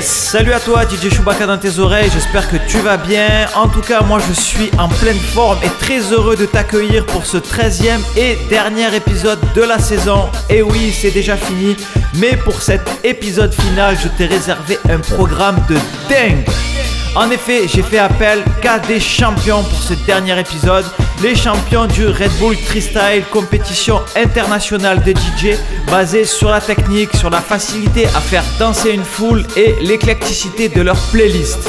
Salut 0.00 0.52
à 0.52 0.60
toi 0.60 0.82
DJ 0.84 1.08
Chewbacca 1.08 1.46
dans 1.46 1.56
tes 1.56 1.78
oreilles, 1.78 2.10
j'espère 2.12 2.50
que 2.50 2.56
tu 2.68 2.78
vas 2.80 2.98
bien. 2.98 3.46
En 3.54 3.66
tout 3.66 3.80
cas, 3.80 4.02
moi 4.02 4.18
je 4.28 4.32
suis 4.34 4.70
en 4.78 4.88
pleine 4.88 5.18
forme 5.18 5.58
et 5.62 5.70
très 5.80 6.00
heureux 6.12 6.36
de 6.36 6.44
t'accueillir 6.44 7.06
pour 7.06 7.24
ce 7.24 7.38
13e 7.38 8.00
et 8.14 8.36
dernier 8.50 8.94
épisode 8.94 9.38
de 9.54 9.62
la 9.62 9.78
saison. 9.78 10.28
Et 10.50 10.60
oui, 10.60 10.92
c'est 10.92 11.12
déjà 11.12 11.36
fini, 11.36 11.76
mais 12.16 12.36
pour 12.36 12.60
cet 12.60 12.82
épisode 13.04 13.54
final, 13.54 13.96
je 13.98 14.08
t'ai 14.08 14.26
réservé 14.26 14.78
un 14.90 14.98
programme 14.98 15.64
de 15.66 15.76
dingue. 16.10 16.44
En 17.14 17.30
effet, 17.30 17.66
j'ai 17.66 17.82
fait 17.82 17.98
appel 17.98 18.44
qu'à 18.60 18.78
des 18.78 19.00
champions 19.00 19.62
pour 19.62 19.82
ce 19.82 19.94
dernier 20.04 20.38
épisode. 20.38 20.84
Les 21.22 21.34
champions 21.34 21.86
du 21.86 22.06
Red 22.06 22.30
Bull 22.38 22.56
Freestyle, 22.56 23.24
compétition 23.32 24.00
internationale 24.16 25.02
de 25.02 25.12
DJ 25.12 25.56
basée 25.90 26.24
sur 26.24 26.50
la 26.50 26.60
technique, 26.60 27.14
sur 27.16 27.30
la 27.30 27.40
facilité 27.40 28.06
à 28.06 28.20
faire 28.20 28.44
danser 28.58 28.90
une 28.90 29.04
foule 29.04 29.44
et 29.56 29.74
l'éclecticité 29.80 30.68
de 30.68 30.82
leur 30.82 30.98
playlist. 31.12 31.68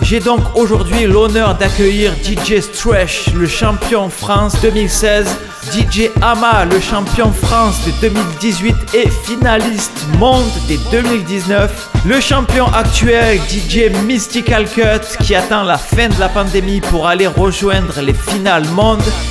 J'ai 0.00 0.20
donc 0.20 0.40
aujourd'hui 0.56 1.06
l'honneur 1.06 1.54
d'accueillir 1.54 2.12
DJ 2.24 2.60
Stretch, 2.60 3.32
le 3.34 3.46
champion 3.46 4.08
France 4.10 4.60
2016, 4.62 5.28
DJ 5.72 6.10
Ama, 6.22 6.64
le 6.64 6.80
champion 6.80 7.30
France 7.32 7.84
de 7.84 7.92
2018 8.08 8.74
et 8.94 9.08
finaliste 9.24 10.06
monde 10.18 10.50
des 10.66 10.78
2019, 10.90 11.90
le 12.06 12.20
champion 12.20 12.66
actuel 12.66 13.38
DJ 13.48 13.90
Mystical 14.06 14.66
Cut 14.68 15.22
qui 15.22 15.34
attend 15.34 15.64
la 15.64 15.76
fin 15.76 16.08
de 16.08 16.18
la 16.18 16.28
pandémie 16.28 16.80
pour 16.80 17.06
aller 17.06 17.26
rejoindre 17.26 18.00
les 18.00 18.14
finales 18.14 18.66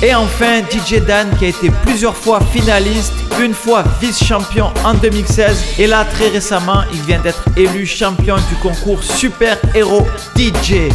et 0.02 0.14
enfin 0.14 0.60
DJ 0.70 1.00
Dan 1.00 1.28
qui 1.38 1.46
a 1.46 1.48
été 1.48 1.70
plusieurs 1.84 2.16
fois 2.16 2.40
finaliste, 2.52 3.12
une 3.40 3.54
fois 3.54 3.82
vice-champion 4.00 4.72
en 4.84 4.94
2016 4.94 5.80
et 5.80 5.86
là 5.86 6.04
très 6.04 6.28
récemment 6.28 6.82
il 6.92 7.00
vient 7.02 7.20
d'être 7.20 7.42
élu 7.56 7.84
champion 7.86 8.36
du 8.36 8.54
concours 8.62 9.02
Super 9.02 9.58
Héros 9.74 10.06
DJ. 10.36 10.90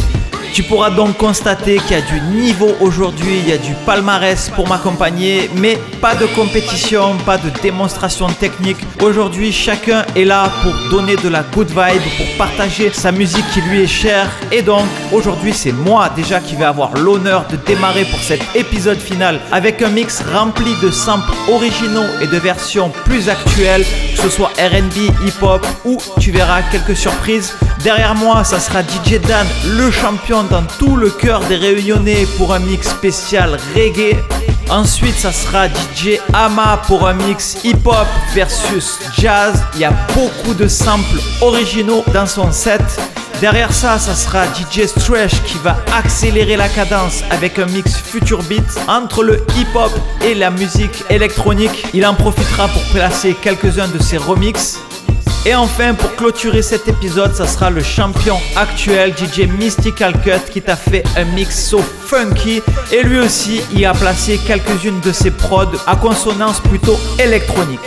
Tu 0.54 0.62
pourras 0.62 0.90
donc 0.90 1.16
constater 1.16 1.78
qu'il 1.78 1.96
y 1.96 2.00
a 2.00 2.00
du 2.00 2.20
niveau 2.20 2.76
aujourd'hui, 2.80 3.40
il 3.40 3.48
y 3.48 3.52
a 3.52 3.58
du 3.58 3.74
palmarès 3.84 4.50
pour 4.50 4.68
m'accompagner, 4.68 5.50
mais 5.56 5.76
pas 6.00 6.14
de 6.14 6.26
compétition, 6.26 7.16
pas 7.26 7.38
de 7.38 7.50
démonstration 7.60 8.28
technique. 8.28 8.76
Aujourd'hui, 9.02 9.50
chacun 9.50 10.04
est 10.14 10.24
là 10.24 10.52
pour 10.62 10.72
donner 10.90 11.16
de 11.16 11.28
la 11.28 11.42
good 11.42 11.66
vibe, 11.66 12.02
pour 12.16 12.26
partager 12.38 12.92
sa 12.92 13.10
musique 13.10 13.44
qui 13.52 13.62
lui 13.62 13.82
est 13.82 13.88
chère. 13.88 14.30
Et 14.52 14.62
donc, 14.62 14.84
aujourd'hui, 15.12 15.52
c'est 15.52 15.72
moi 15.72 16.08
déjà 16.14 16.38
qui 16.38 16.54
vais 16.54 16.66
avoir 16.66 16.94
l'honneur 16.94 17.46
de 17.50 17.56
démarrer 17.56 18.04
pour 18.04 18.20
cet 18.20 18.40
épisode 18.54 19.00
final 19.00 19.40
avec 19.50 19.82
un 19.82 19.88
mix 19.88 20.22
rempli 20.32 20.72
de 20.80 20.92
samples 20.92 21.32
originaux 21.48 22.06
et 22.22 22.28
de 22.28 22.36
versions 22.36 22.92
plus 23.06 23.28
actuelles, 23.28 23.84
que 24.14 24.22
ce 24.22 24.28
soit 24.28 24.52
RB, 24.56 25.10
hip-hop 25.26 25.66
ou 25.84 25.98
tu 26.20 26.30
verras 26.30 26.62
quelques 26.70 26.96
surprises. 26.96 27.54
Derrière 27.82 28.14
moi, 28.14 28.44
ça 28.44 28.60
sera 28.60 28.82
DJ 28.82 29.20
Dan, 29.20 29.46
le 29.76 29.90
champion 29.90 30.43
dans 30.50 30.62
tout 30.78 30.96
le 30.96 31.10
cœur 31.10 31.40
des 31.40 31.56
réunionnais 31.56 32.26
pour 32.36 32.52
un 32.54 32.58
mix 32.58 32.88
spécial 32.88 33.58
reggae. 33.74 34.16
Ensuite, 34.70 35.16
ça 35.16 35.32
sera 35.32 35.68
DJ 35.68 36.18
Ama 36.32 36.82
pour 36.86 37.06
un 37.06 37.14
mix 37.14 37.58
hip-hop 37.64 38.06
versus 38.34 38.98
jazz. 39.18 39.62
Il 39.74 39.80
y 39.80 39.84
a 39.84 39.92
beaucoup 40.14 40.54
de 40.54 40.66
samples 40.68 41.20
originaux 41.40 42.04
dans 42.12 42.26
son 42.26 42.50
set. 42.50 42.82
Derrière 43.40 43.72
ça, 43.72 43.98
ça 43.98 44.14
sera 44.14 44.44
DJ 44.46 44.86
Stretch 44.86 45.42
qui 45.42 45.58
va 45.58 45.76
accélérer 45.94 46.56
la 46.56 46.68
cadence 46.68 47.22
avec 47.30 47.58
un 47.58 47.66
mix 47.66 47.96
future 47.96 48.42
beat 48.44 48.64
entre 48.88 49.22
le 49.22 49.44
hip-hop 49.56 49.92
et 50.24 50.34
la 50.34 50.50
musique 50.50 51.04
électronique. 51.10 51.86
Il 51.92 52.06
en 52.06 52.14
profitera 52.14 52.68
pour 52.68 52.82
placer 52.92 53.34
quelques-uns 53.34 53.88
de 53.88 54.00
ses 54.00 54.16
remixes. 54.16 54.78
Et 55.46 55.54
enfin, 55.54 55.92
pour 55.92 56.14
clôturer 56.16 56.62
cet 56.62 56.88
épisode, 56.88 57.34
ça 57.34 57.46
sera 57.46 57.68
le 57.68 57.82
champion 57.82 58.36
actuel, 58.56 59.12
DJ 59.14 59.40
Mystical 59.46 60.14
Cut, 60.22 60.50
qui 60.50 60.62
t'a 60.62 60.74
fait 60.74 61.04
un 61.18 61.24
mix 61.24 61.68
so 61.68 61.80
funky. 61.80 62.62
Et 62.90 63.02
lui 63.02 63.18
aussi, 63.18 63.60
il 63.74 63.84
a 63.84 63.92
placé 63.92 64.38
quelques-unes 64.38 65.00
de 65.00 65.12
ses 65.12 65.30
prods 65.30 65.76
à 65.86 65.96
consonance 65.96 66.60
plutôt 66.60 66.98
électronique. 67.18 67.80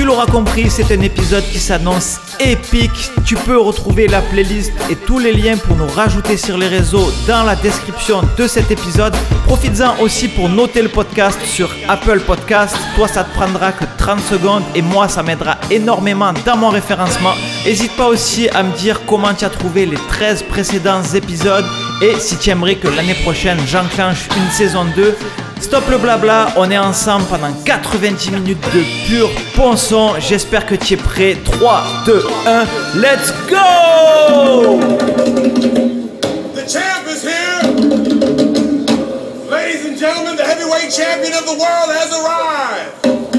Tu 0.00 0.06
l'auras 0.06 0.24
compris, 0.24 0.70
c'est 0.70 0.90
un 0.96 1.02
épisode 1.02 1.44
qui 1.44 1.58
s'annonce 1.58 2.20
épique. 2.40 3.10
Tu 3.26 3.34
peux 3.34 3.58
retrouver 3.58 4.08
la 4.08 4.22
playlist 4.22 4.72
et 4.88 4.96
tous 4.96 5.18
les 5.18 5.30
liens 5.30 5.58
pour 5.58 5.76
nous 5.76 5.86
rajouter 5.88 6.38
sur 6.38 6.56
les 6.56 6.68
réseaux 6.68 7.12
dans 7.28 7.42
la 7.42 7.54
description 7.54 8.22
de 8.38 8.46
cet 8.46 8.70
épisode. 8.70 9.14
Profites-en 9.44 10.00
aussi 10.00 10.28
pour 10.28 10.48
noter 10.48 10.80
le 10.80 10.88
podcast 10.88 11.38
sur 11.44 11.68
Apple 11.86 12.20
Podcast. 12.20 12.78
Toi, 12.96 13.08
ça 13.08 13.24
te 13.24 13.34
prendra 13.34 13.72
que 13.72 13.84
30 13.98 14.20
secondes 14.20 14.62
et 14.74 14.80
moi, 14.80 15.06
ça 15.06 15.22
m'aidera 15.22 15.58
énormément 15.70 16.32
dans 16.46 16.56
mon 16.56 16.70
référencement. 16.70 17.34
N'hésite 17.64 17.94
pas 17.96 18.06
aussi 18.06 18.48
à 18.48 18.62
me 18.62 18.74
dire 18.76 19.02
comment 19.06 19.34
tu 19.34 19.44
as 19.44 19.50
trouvé 19.50 19.84
les 19.84 19.96
13 19.96 20.44
précédents 20.44 21.02
épisodes 21.14 21.64
et 22.02 22.18
si 22.18 22.36
tu 22.36 22.48
aimerais 22.48 22.76
que 22.76 22.88
l'année 22.88 23.14
prochaine 23.22 23.58
j'enclenche 23.66 24.28
une 24.34 24.50
saison 24.50 24.86
2. 24.96 25.14
Stop 25.60 25.84
le 25.90 25.98
blabla, 25.98 26.48
on 26.56 26.70
est 26.70 26.78
ensemble 26.78 27.26
pendant 27.26 27.52
90 27.64 28.30
minutes 28.30 28.64
de 28.74 28.82
pur 29.06 29.28
bon 29.56 29.76
son. 29.76 30.14
J'espère 30.18 30.64
que 30.64 30.74
tu 30.74 30.94
es 30.94 30.96
prêt. 30.96 31.36
3, 31.44 31.84
2, 32.06 32.26
1, 32.46 32.64
let's 32.96 33.30
go! 33.50 34.80
The 36.54 36.66
champ 36.66 37.06
is 37.08 37.22
here. 37.22 37.60
Ladies 39.50 39.84
and 39.84 39.98
gentlemen, 39.98 40.36
the 40.36 40.44
heavyweight 40.44 40.90
champion 40.90 41.34
of 41.34 41.44
the 41.44 41.58
world 41.58 41.90
has 41.92 42.10
arrived. 42.10 43.29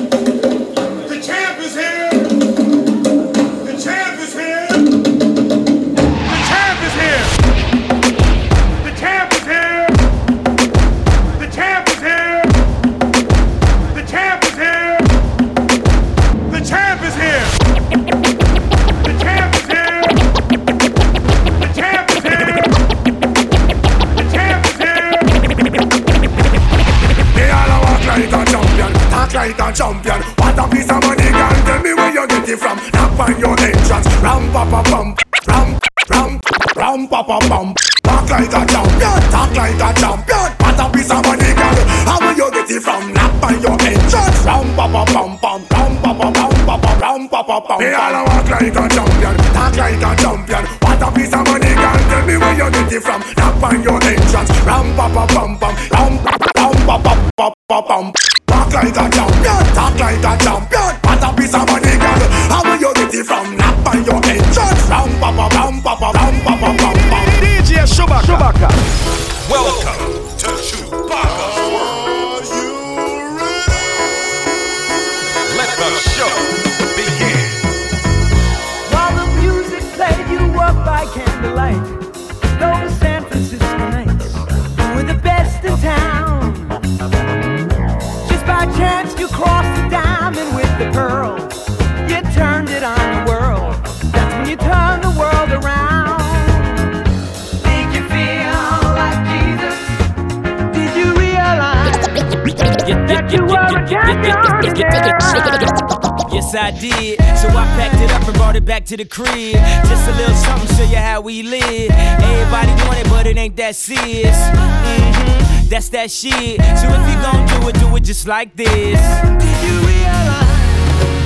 To 108.91 108.97
the 108.97 109.05
crib. 109.05 109.55
Just 109.87 110.09
a 110.09 110.13
little 110.17 110.35
something, 110.35 110.67
show 110.75 110.83
you 110.83 110.97
how 110.97 111.21
we 111.21 111.43
live. 111.43 111.91
Everybody 111.91 112.71
want 112.83 112.99
it, 112.99 113.07
but 113.07 113.25
it 113.25 113.37
ain't 113.37 113.55
that 113.55 113.73
serious. 113.75 114.35
hmm 114.51 115.69
That's 115.69 115.87
that 115.89 116.11
shit. 116.11 116.59
So 116.75 116.91
if 116.91 117.03
you 117.07 117.15
gon' 117.23 117.47
do 117.47 117.69
it, 117.69 117.79
do 117.79 117.95
it 117.95 118.03
just 118.03 118.27
like 118.27 118.53
this. 118.53 118.99
Did 119.39 119.57
you 119.63 119.75
realize 119.87 121.23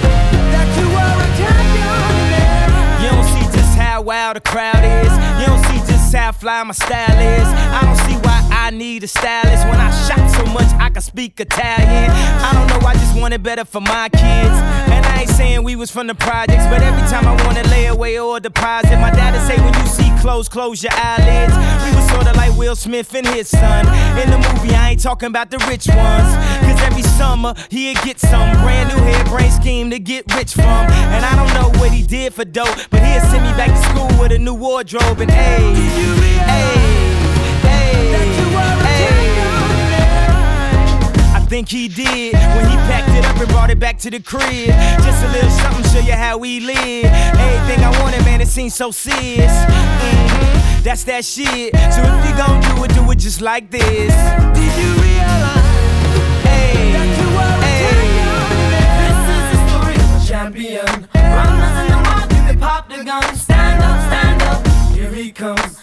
that 0.54 0.68
you 0.78 0.86
were 0.94 1.16
a 1.26 1.30
champion? 1.42 3.02
You 3.02 3.10
don't 3.10 3.30
see 3.34 3.58
just 3.58 3.74
how 3.76 4.04
how 4.12 4.34
the 4.34 4.42
crowd 4.42 4.86
is. 4.86 5.14
You 5.42 5.48
don't 5.48 5.64
see 5.66 5.92
just 5.92 6.14
how 6.14 6.34
fly 6.34 6.62
my 6.62 6.74
style 6.74 7.18
is. 7.18 7.48
I 7.50 7.82
don't 7.82 7.98
see 8.06 8.18
why 8.28 8.48
I 8.52 8.70
need 8.70 9.04
a 9.04 9.08
stylist 9.08 9.66
when 9.66 9.80
I 9.80 9.90
shot 10.06 10.30
so 10.30 10.46
much 10.54 10.70
I 10.80 10.92
can 10.92 11.02
speak 11.02 11.40
Italian. 11.40 12.12
I 12.46 12.54
don't 12.54 12.68
know, 12.70 12.88
I 12.88 12.94
just 12.94 13.20
want 13.20 13.34
it 13.34 13.42
better 13.42 13.66
for 13.66 13.82
my 13.82 14.10
kids. 14.10 14.58
And 14.94 15.05
I 15.16 15.22
ain't 15.22 15.30
saying 15.30 15.64
we 15.64 15.76
was 15.76 15.90
from 15.90 16.08
the 16.08 16.16
projects, 16.16 16.66
but 16.66 16.82
every 16.82 17.08
time 17.08 17.26
I 17.26 17.42
wanna 17.46 17.64
lay 17.70 17.88
away 17.88 18.20
or 18.20 18.40
deposit, 18.40 18.98
my 19.00 19.12
dad'd 19.12 19.42
say 19.48 19.56
when 19.64 19.74
you 19.74 19.88
see 19.88 20.12
clothes, 20.22 20.50
close 20.50 20.84
your 20.84 20.92
eyelids. 20.94 21.56
We 21.86 21.96
was 21.96 22.10
sorta 22.10 22.34
like 22.36 22.56
Will 22.58 22.76
Smith 22.76 23.14
and 23.16 23.26
his 23.28 23.48
son. 23.48 23.88
In 24.20 24.30
the 24.30 24.38
movie, 24.38 24.76
I 24.76 24.92
ain't 24.92 25.02
talking 25.02 25.28
about 25.28 25.52
the 25.52 25.58
rich 25.70 25.88
ones. 25.88 26.30
Cause 26.66 26.82
every 26.82 27.04
summer, 27.04 27.54
he'd 27.70 27.98
get 28.02 28.20
some 28.20 28.52
brand 28.62 28.90
new 28.90 29.02
hair 29.04 29.24
brain 29.26 29.52
scheme 29.52 29.90
to 29.92 30.00
get 30.00 30.26
rich 30.36 30.54
from. 30.54 30.66
And 30.66 31.24
I 31.24 31.34
don't 31.36 31.54
know 31.54 31.80
what 31.80 31.92
he 31.92 32.04
did 32.04 32.34
for 32.34 32.44
dope, 32.44 32.76
but 32.90 33.02
he'd 33.02 33.22
send 33.32 33.44
me 33.44 33.54
back 33.56 33.70
to 33.70 33.82
school 33.90 34.20
with 34.20 34.32
a 34.34 34.40
new 34.40 34.54
wardrobe 34.54 35.22
and 35.22 35.32
hey, 35.32 36.25
think 41.46 41.70
he 41.70 41.88
did 41.88 42.34
when 42.34 42.66
he 42.70 42.76
packed 42.90 43.10
it 43.10 43.26
up 43.26 43.38
and 43.38 43.48
brought 43.50 43.70
it 43.70 43.80
back 43.80 43.98
to 44.00 44.10
the 44.10 44.20
crib. 44.20 44.70
Just 45.04 45.24
a 45.24 45.28
little 45.32 45.50
something, 45.50 45.84
show 45.92 46.00
you 46.06 46.14
how 46.14 46.38
we 46.38 46.60
live. 46.60 47.06
Everything 47.06 47.84
I 47.84 47.92
wanted, 48.02 48.24
man, 48.26 48.42
it 48.42 48.48
seems 48.48 48.74
so 48.76 48.92
serious. 48.92 49.52
Mhm, 49.52 50.84
That's 50.84 51.04
that 51.06 51.26
shit. 51.26 51.74
So 51.94 52.02
if 52.04 52.30
you 52.30 52.36
gon' 52.38 52.62
do 52.62 52.84
it, 52.84 52.94
do 52.94 53.10
it 53.12 53.20
just 53.20 53.42
like 53.42 53.70
this. 53.72 54.14
Did 54.54 54.72
you 54.82 54.92
realize? 55.02 55.66
Hey, 56.44 56.94
hey. 57.62 58.16
This 59.02 59.20
is 59.36 59.46
the 59.52 59.60
story 59.70 59.96
of 59.96 60.24
a 60.24 60.28
champion. 60.28 61.08
Runners 61.16 61.78
in 61.82 61.88
the 61.92 62.28
give 62.30 62.46
me 62.46 62.62
pop 62.62 62.90
the 62.90 63.04
gun. 63.04 63.36
Stand 63.36 63.84
up, 63.84 64.00
stand 64.10 64.42
up, 64.44 64.68
here 64.96 65.12
he 65.12 65.32
comes. 65.32 65.75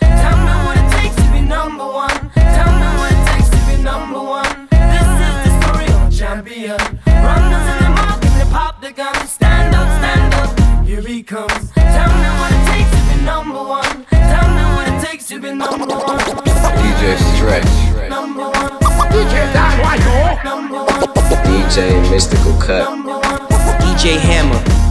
Champion. 6.62 7.00
Runners 7.06 7.68
in 7.72 7.84
the 7.84 7.90
mud, 7.90 8.22
give 8.22 8.34
me 8.36 8.44
pop 8.52 8.80
the 8.80 8.92
gun. 8.92 9.26
Stand 9.26 9.74
up, 9.74 9.88
stand 9.98 10.34
up, 10.34 10.86
here 10.86 11.00
he 11.02 11.22
comes. 11.22 11.70
Tell 11.72 12.12
me 12.22 12.28
what 12.38 12.52
it 12.52 12.62
takes 12.70 12.90
to 12.90 13.18
be 13.18 13.24
number 13.24 13.62
one. 13.62 14.04
Tell 14.10 14.48
me 14.48 14.62
what 14.76 14.86
it 14.88 15.04
takes 15.04 15.26
to 15.28 15.40
be 15.40 15.52
number 15.52 15.86
one. 15.86 16.18
DJ 16.18 17.16
Stresh, 17.34 18.08
Number 18.08 18.42
one, 18.42 18.70
DJ 19.10 19.52
Dan 19.52 19.80
Wayo, 19.82 20.44
number 20.44 20.84
one, 20.84 21.08
DJ 21.46 22.00
Mystykal 22.10 22.60
Kut, 22.60 22.86
DJ 23.80 24.18
Hamma. 24.18 24.81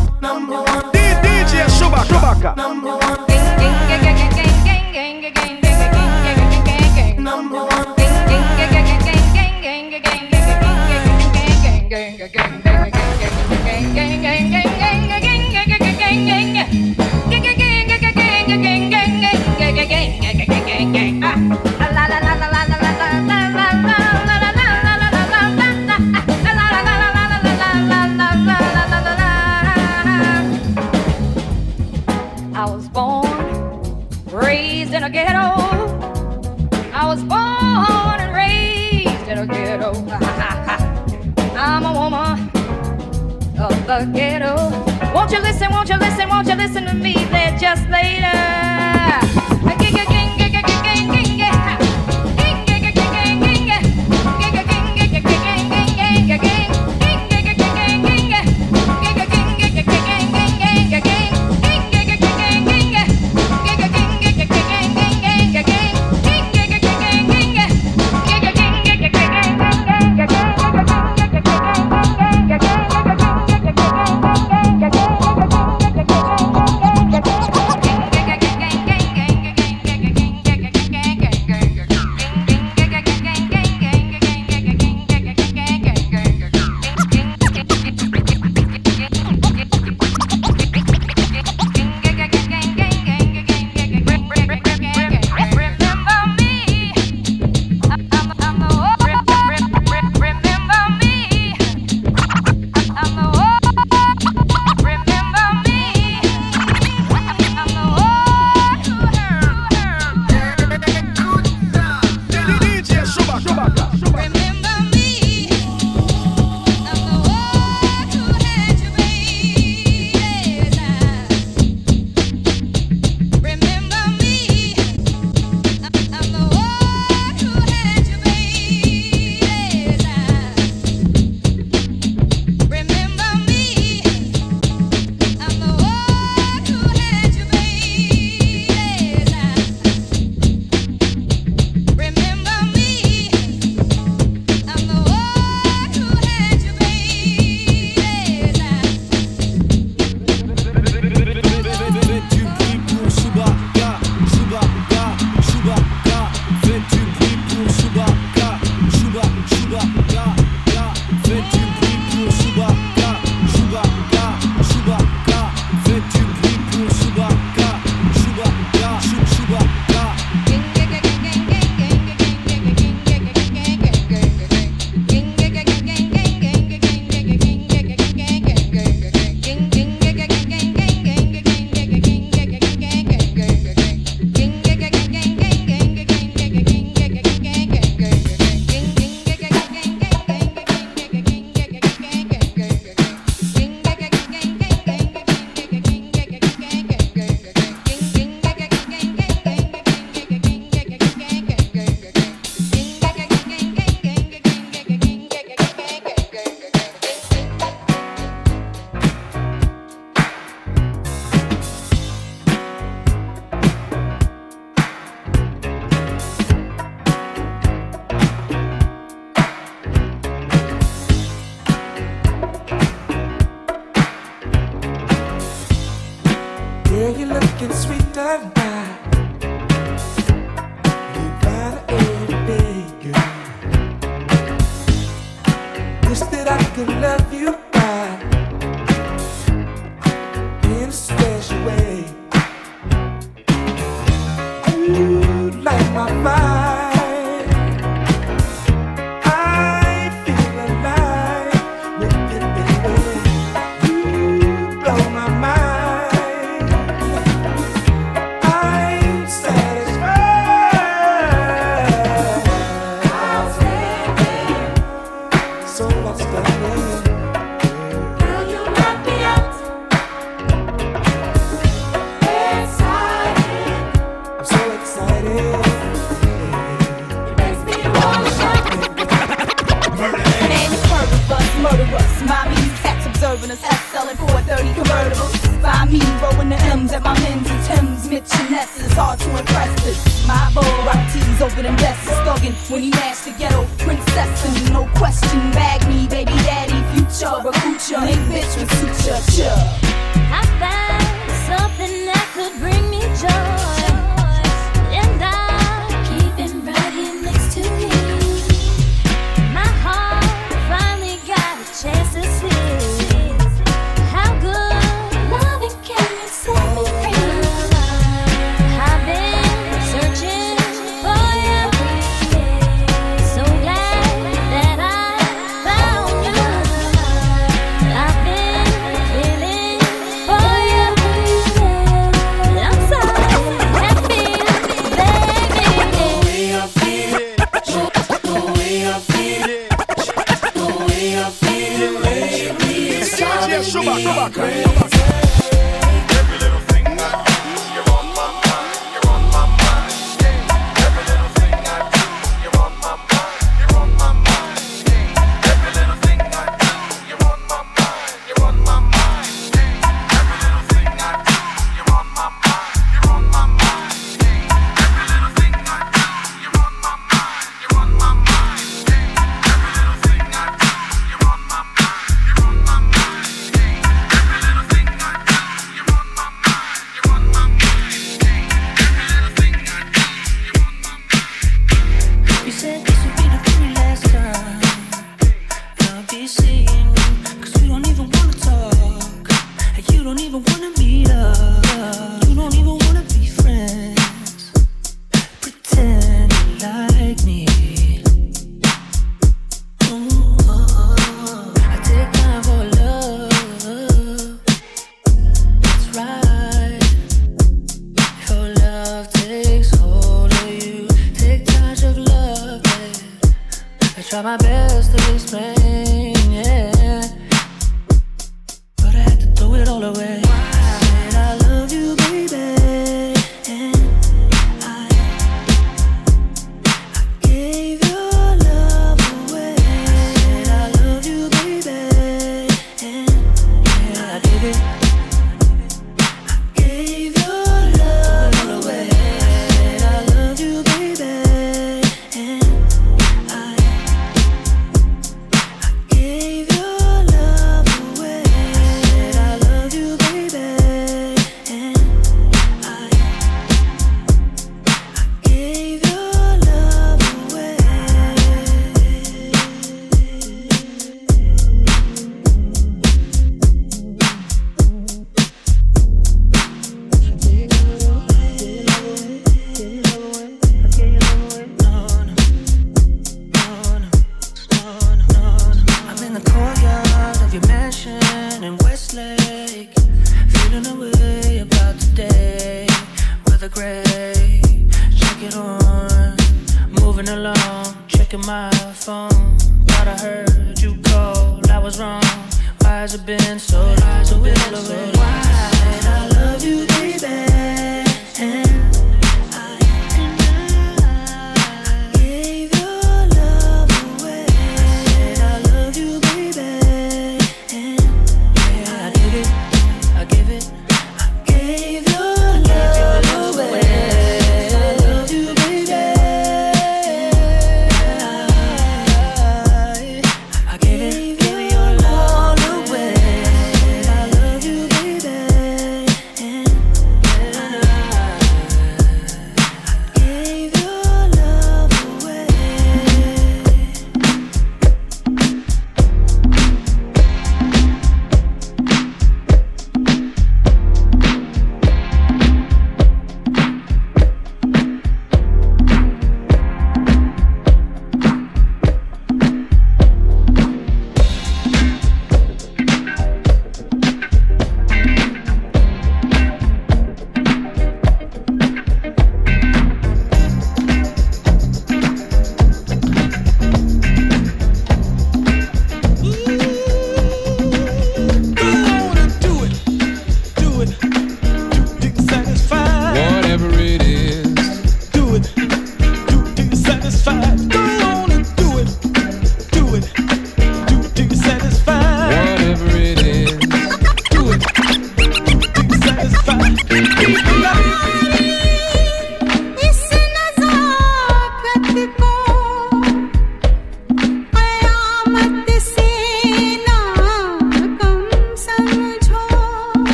Listen, 45.61 45.75
won't 45.75 45.89
you 45.89 45.97
listen, 45.97 46.29
won't 46.29 46.47
you 46.47 46.55
listen 46.55 46.85
to 46.85 46.93
me 46.93 47.13
there 47.13 47.55
just 47.57 47.87
later? 47.89 48.60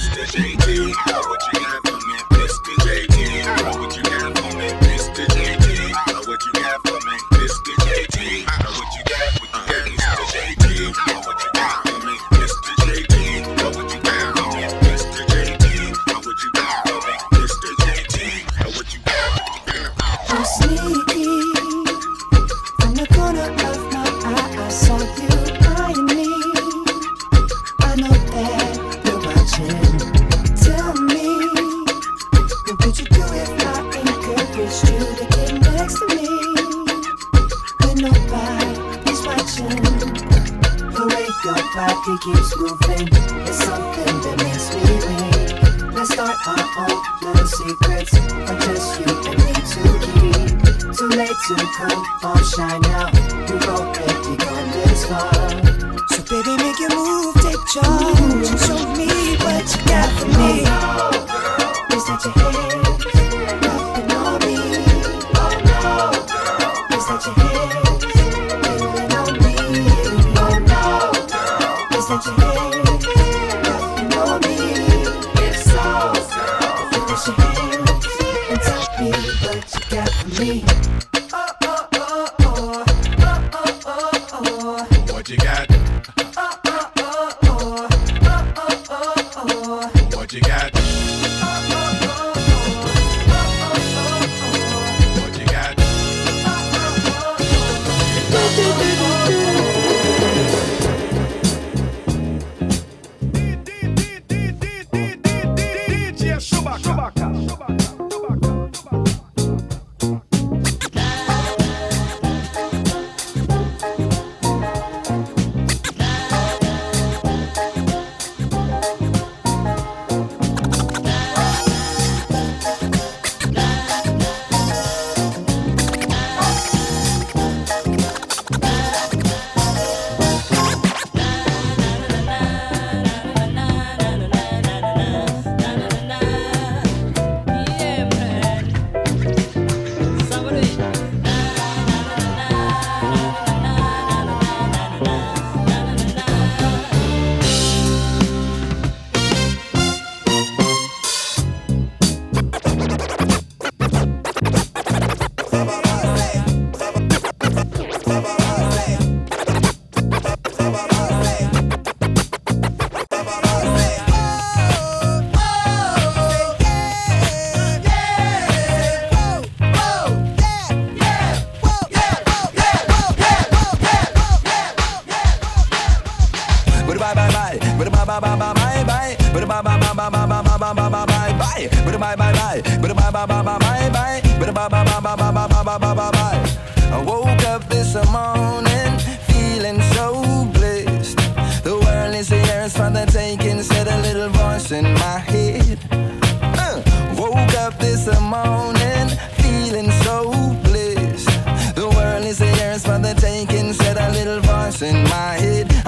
It's 0.00 0.08
the 0.10 0.38
JT. 0.38 0.92
How 1.06 1.28
would 1.28 1.40
you? 1.52 1.57
to 51.48 51.54
the 51.54 51.64
club. 52.20 52.27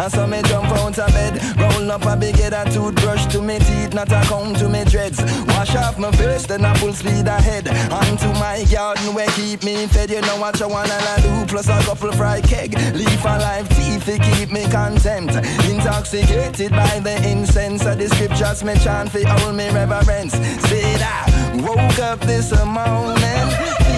And 0.00 0.10
so 0.10 0.26
me 0.26 0.40
jump 0.44 0.64
out 0.64 0.98
of 0.98 1.12
bed, 1.12 1.58
roll 1.58 1.90
up 1.92 2.06
a 2.06 2.16
big 2.16 2.34
head 2.36 2.54
and 2.54 2.72
toothbrush 2.72 3.26
to 3.26 3.42
me 3.42 3.58
teeth, 3.58 3.92
not 3.92 4.10
a 4.10 4.22
comb 4.28 4.54
to 4.54 4.66
me 4.66 4.82
dreads. 4.84 5.20
Wash 5.48 5.76
off 5.76 5.98
my 5.98 6.10
face, 6.12 6.46
then 6.46 6.64
I 6.64 6.72
full 6.78 6.94
speed 6.94 7.26
ahead. 7.26 7.68
On 7.68 8.16
to 8.16 8.28
my 8.40 8.64
garden 8.72 9.12
where 9.12 9.28
keep 9.32 9.62
me 9.62 9.86
fed, 9.88 10.08
you 10.08 10.22
know 10.22 10.38
what 10.38 10.58
you 10.58 10.68
wanna 10.68 10.98
do. 11.20 11.44
Plus 11.46 11.68
a 11.68 11.78
couple 11.84 12.10
fry 12.12 12.40
keg, 12.40 12.72
leaf 12.94 13.26
and 13.26 13.42
live 13.42 13.68
teeth 13.76 14.06
to 14.06 14.18
keep 14.18 14.50
me 14.50 14.64
content. 14.70 15.32
Intoxicated 15.68 16.70
by 16.70 16.98
the 17.00 17.16
incense 17.28 17.84
of 17.84 17.98
the 17.98 18.08
scriptures, 18.08 18.64
me 18.64 18.76
chant 18.76 19.10
for 19.10 19.28
all 19.28 19.52
me 19.52 19.68
reverence. 19.68 20.32
Say 20.32 20.96
that, 20.96 21.60
woke 21.62 21.98
up 21.98 22.20
this 22.20 22.50
morning. 22.64 23.89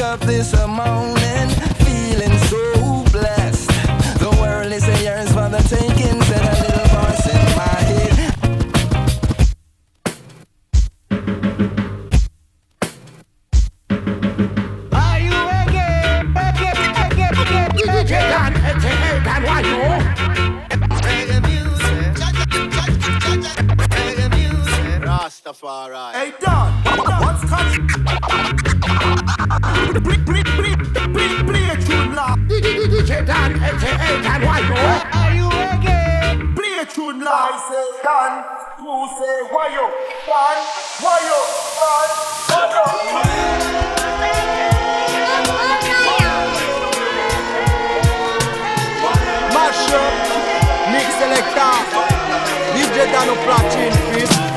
up 0.00 0.20
this 0.20 0.54
morning. 0.66 1.29
Wayo, 39.60 39.90
Juan, 40.24 40.58
Wayo, 41.04 41.38
Juan, 41.76 42.10
Wayo. 42.48 43.90
Mashup, 49.52 50.14
Mix 50.92 51.08
Selector, 51.20 51.76
DJ 52.72 53.12
Dano 53.12 53.34
Platine, 53.44 53.92
peace. 54.14 54.49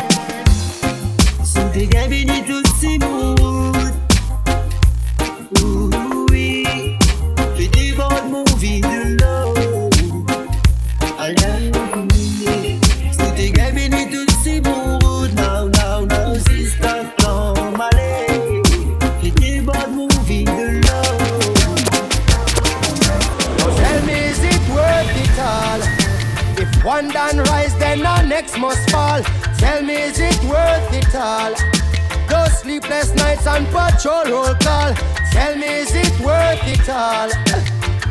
all. 36.93 37.29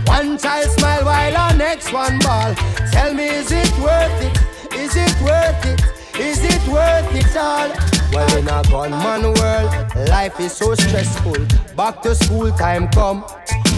One 0.06 0.36
child 0.36 0.70
smile 0.70 1.04
while 1.04 1.36
our 1.36 1.54
next 1.56 1.92
one 1.92 2.18
ball. 2.18 2.54
Tell 2.90 3.14
me, 3.14 3.26
is 3.28 3.50
it 3.52 3.72
worth 3.78 4.20
it? 4.20 4.74
Is 4.74 4.96
it 4.96 5.14
worth 5.22 5.64
it? 5.64 5.80
Is 6.18 6.44
it 6.44 6.62
worth 6.68 7.14
it 7.14 7.36
all? 7.36 7.70
Well, 8.12 8.36
in 8.36 8.48
a 8.48 8.62
gunman 8.68 9.32
world, 9.34 10.08
life 10.08 10.38
is 10.40 10.52
so 10.52 10.74
stressful. 10.74 11.46
Back 11.76 12.02
to 12.02 12.14
school 12.14 12.50
time 12.52 12.88
come. 12.88 13.24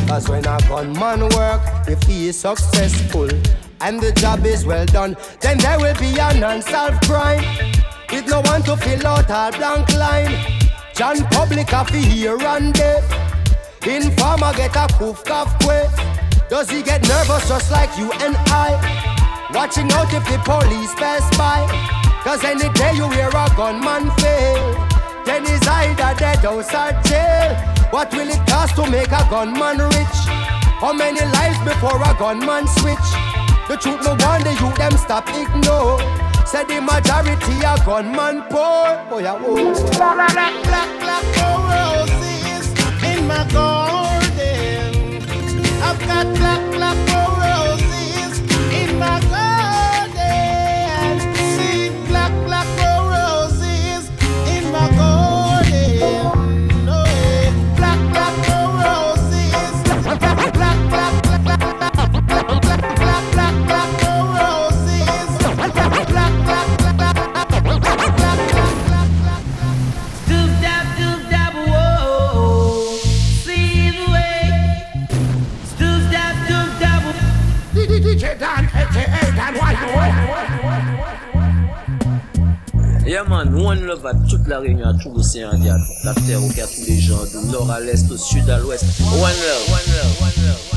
Cause 0.08 0.28
when 0.28 0.44
a 0.46 0.58
gunman 0.68 1.28
work, 1.36 1.62
if 1.86 2.02
he 2.04 2.28
is 2.28 2.38
successful 2.38 3.28
and 3.80 4.00
the 4.00 4.12
job 4.12 4.44
is 4.44 4.66
well 4.66 4.86
done, 4.86 5.16
then 5.40 5.58
there 5.58 5.78
will 5.78 5.94
be 6.00 6.18
an 6.18 6.42
unsolved 6.42 7.04
crime. 7.04 7.44
With 8.10 8.26
no 8.28 8.40
one 8.42 8.62
to 8.62 8.76
fill 8.76 9.06
out 9.06 9.30
our 9.30 9.52
blank 9.52 9.92
line. 9.94 10.34
John 10.94 11.24
Public 11.30 11.68
coffee 11.68 12.00
here 12.00 12.38
and 12.40 12.74
there. 12.74 13.23
Informer 13.86 14.54
get 14.54 14.74
a 14.76 14.86
poof 14.96 15.22
cough 15.24 15.52
quick. 15.60 15.90
Does 16.48 16.70
he 16.70 16.82
get 16.82 17.06
nervous 17.06 17.46
just 17.46 17.70
like 17.70 17.96
you 17.98 18.10
and 18.24 18.34
I? 18.48 18.80
Watching 19.52 19.92
out 19.92 20.12
if 20.12 20.24
the 20.24 20.38
police 20.40 20.94
pass 20.94 21.24
by. 21.36 21.68
Cause 22.24 22.42
any 22.44 22.72
day 22.72 22.92
you 22.96 23.10
hear 23.10 23.28
a 23.28 23.46
gunman 23.54 24.10
fail. 24.16 24.88
Then 25.26 25.44
he's 25.44 25.66
either 25.68 26.14
dead 26.18 26.44
or 26.46 26.62
jail. 26.62 27.54
What 27.90 28.10
will 28.12 28.28
it 28.28 28.40
cost 28.48 28.74
to 28.76 28.90
make 28.90 29.12
a 29.12 29.26
gunman 29.28 29.78
rich? 29.78 30.20
How 30.80 30.94
many 30.94 31.20
lives 31.20 31.58
before 31.62 32.00
a 32.00 32.16
gunman 32.18 32.66
switch? 32.80 33.08
The 33.68 33.76
truth 33.76 34.00
no 34.02 34.16
wonder 34.18 34.52
you 34.52 34.72
them 34.80 34.96
stop 34.96 35.28
ignore. 35.28 36.00
Said 36.46 36.68
the 36.68 36.80
majority 36.80 37.60
a 37.60 37.76
gunman 37.84 38.48
poor. 38.48 38.96
Oh 39.12 39.18
yeah, 39.20 39.36
oh. 39.38 39.74
My 39.98 41.73
garden. 43.52 45.22
I've 45.82 46.00
got 46.06 46.26
black, 46.36 46.72
black 46.72 47.13
Yeah 83.14 83.22
man, 83.28 83.54
One 83.54 83.86
Love 83.86 84.04
à 84.06 84.14
toute 84.28 84.48
la 84.48 84.58
Réunion, 84.58 84.88
à 84.88 84.94
tout 84.94 85.12
l'océan 85.14 85.50
Indien, 85.52 85.76
la 86.02 86.14
terre, 86.14 86.42
au 86.42 86.48
cœur, 86.48 86.66
tous 86.68 86.84
les 86.84 86.98
gens, 86.98 87.20
du 87.24 87.46
nord 87.52 87.70
à 87.70 87.78
l'est, 87.78 88.10
au 88.10 88.16
sud 88.16 88.50
à 88.50 88.58
l'ouest. 88.58 88.82
One 89.02 89.20
Love, 89.20 89.68
One 89.68 89.94
Love, 89.94 90.20
One 90.20 90.46
Love. 90.48 90.73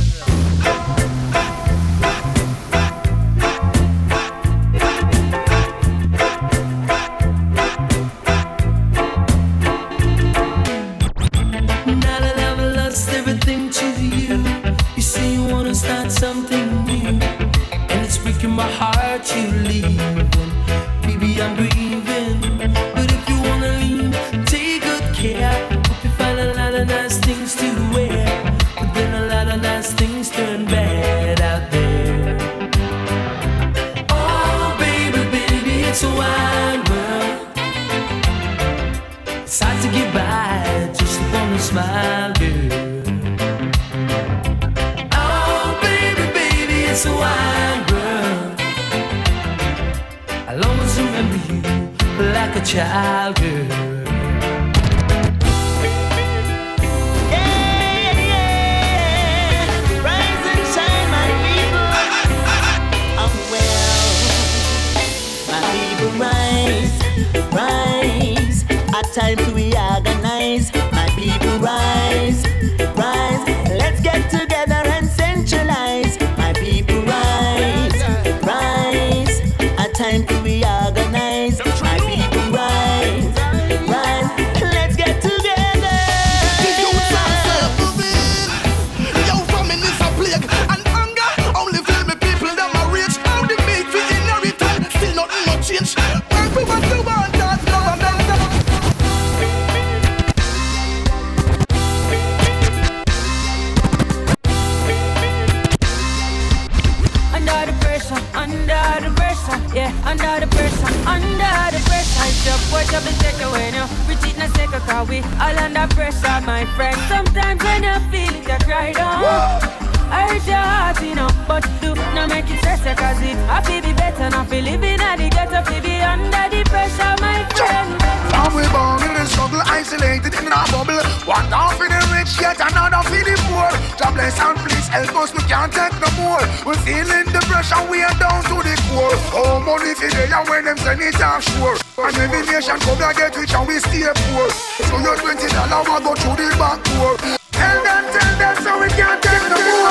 Bless 134.88 135.10
help 135.10 135.24
us, 135.24 135.34
we 135.34 135.40
can't 135.44 135.72
take 135.72 135.94
no 136.00 136.10
more. 136.22 136.42
We're 136.66 136.80
feeling 136.84 137.26
the 137.32 137.40
pressure, 137.48 137.90
we 137.90 138.04
are 138.04 138.18
down 138.20 138.44
to 138.44 138.56
the 138.64 138.76
core. 138.90 139.12
Oh, 139.34 139.60
money 139.60 139.94
for 139.94 140.10
they 140.10 140.32
and 140.32 140.50
when 140.50 140.66
them 140.66 140.78
send 140.78 141.02
it 141.02 141.20
offshore. 141.22 141.78
And 141.98 142.18
every 142.18 142.42
nation 142.46 142.80
come 142.80 143.02
and 143.02 143.18
get 143.18 143.36
rich 143.36 143.54
and 143.54 143.68
we 143.68 143.80
stay 143.80 144.08
poor. 144.16 144.50
So 144.88 144.98
your 145.00 145.16
twenty 145.18 145.48
dollar 145.48 145.84
will 145.84 146.00
go 146.02 146.16
through 146.16 146.36
the 146.36 146.56
back 146.58 146.84
door. 146.84 147.18
Tell 147.52 147.84
them, 147.84 148.04
tell 148.14 148.38
them, 148.38 148.56
so 148.64 148.80
we 148.80 148.88
can't 148.90 149.22
take 149.22 149.50
no 149.50 149.58
more. 149.58 149.88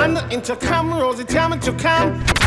And 0.00 0.16
the 0.16 0.28
intercom, 0.30 0.94
Rosie, 0.94 1.24
tell 1.24 1.48
me 1.48 1.58
to 1.58 1.72
come. 1.72 2.37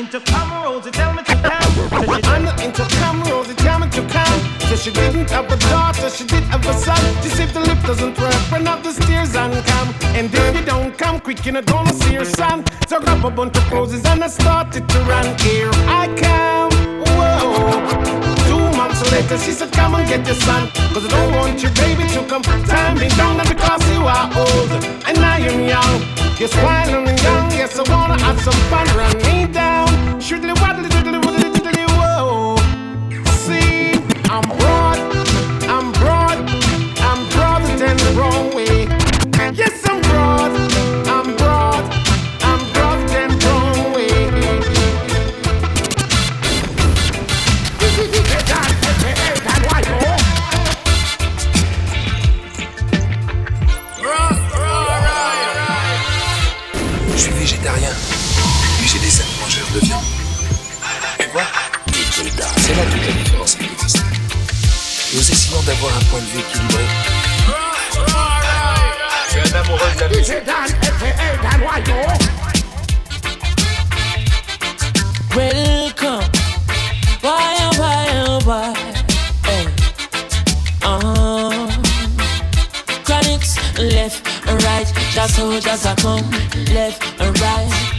And 0.00 0.08
the 0.08 0.16
intercom, 0.16 0.64
Rosie, 0.64 0.90
tell 0.90 1.12
me 1.12 1.22
to 1.24 1.34
come. 1.34 2.32
And 2.32 2.46
the 2.46 2.64
intercom, 2.64 3.22
Rosie, 3.24 3.54
tell 3.56 3.78
me 3.78 3.86
to 3.90 4.02
come. 4.08 4.40
So 4.70 4.76
she 4.76 4.90
didn't 4.90 5.28
have 5.28 5.44
a 5.52 5.56
daughter, 5.68 6.08
she 6.08 6.24
did 6.24 6.42
have 6.44 6.66
a 6.66 6.72
son. 6.72 6.96
She 7.22 7.28
said 7.28 7.50
the 7.50 7.60
lift 7.60 7.84
doesn't 7.86 8.18
work, 8.18 8.50
run 8.50 8.66
up 8.66 8.82
the 8.82 8.92
stairs 8.92 9.34
and 9.36 9.52
come. 9.66 9.94
And 10.16 10.32
if 10.32 10.56
you 10.56 10.64
don't 10.64 10.96
come 10.96 11.20
quick, 11.20 11.44
you're 11.44 11.52
not 11.52 11.66
gonna 11.66 11.92
see 11.92 12.14
your 12.14 12.24
son. 12.24 12.64
So 12.88 12.98
grab 12.98 13.22
a 13.26 13.30
bunch 13.30 13.58
of 13.58 13.70
roses 13.70 14.02
and 14.06 14.24
I 14.24 14.28
started 14.28 14.88
to 14.88 14.98
run. 15.00 15.26
Here 15.40 15.70
I 15.84 16.08
come, 16.16 16.72
whoa. 17.04 18.00
Two 18.48 18.78
months 18.78 19.02
later, 19.12 19.36
she 19.36 19.52
said, 19.52 19.70
Come 19.72 19.96
and 19.96 20.08
get 20.08 20.24
your 20.24 20.36
son. 20.36 20.70
Cause 20.94 21.04
I 21.04 21.08
don't 21.08 21.34
want 21.34 21.62
your 21.62 21.72
baby 21.72 22.08
to 22.14 22.24
come 22.26 22.42
timing 22.42 23.10
down. 23.20 23.36
Not 23.36 23.48
because 23.48 23.82
you 23.92 24.00
are 24.06 24.30
old 24.34 24.70
and 25.04 25.18
I 25.18 25.40
am 25.40 25.60
young. 25.68 26.20
You're 26.40 26.48
smiling 26.48 27.06
and 27.06 27.22
young. 27.22 27.50
Yes, 27.50 27.78
I 27.78 27.82
wanna 27.92 28.18
have 28.22 28.40
some 28.40 28.54
fun. 28.70 28.86
Run 28.96 29.14
me 29.18 29.52
down. 29.52 29.89
Shoodly 30.20 30.52
waddly 30.60 30.90
diddly 30.90 31.18
waddly 31.24 31.48
diddly 31.50 31.86
whoa. 31.96 32.56
See, 33.32 33.92
I'm 34.28 34.46
broad, 34.58 34.98
I'm 35.64 35.92
broad, 35.92 36.38
I'm 37.08 37.26
broader 37.30 37.74
than 37.78 37.96
the 37.96 38.12
wrong 65.60 65.66
d'avoir 65.66 65.96
un 65.96 66.04
point 66.04 66.20
de 66.20 66.24
vue 66.26 66.40
équilibré. 66.40 66.84
Je 69.26 69.30
suis 69.30 69.40
un 69.40 69.60
amoureux 69.60 69.90
de 69.94 70.00
la 70.00 70.08
musique. 70.08 70.26
DJ 70.26 70.44
Dan, 70.44 70.68
aka 70.82 71.10
Welcome. 75.36 76.24
Why, 77.22 77.56
oh, 77.60 77.70
why, 77.78 78.06
oh, 78.26 78.40
why? 78.44 78.74
Hey. 79.44 79.66
Uh, 80.82 81.68
Chronixx, 83.04 83.44
left 83.78 84.26
and 84.48 84.62
right. 84.62 84.88
Just 85.12 85.36
soldiers 85.36 85.86
are 85.86 85.96
come, 85.96 86.30
left 86.74 87.02
and 87.20 87.40
right. 87.40 87.89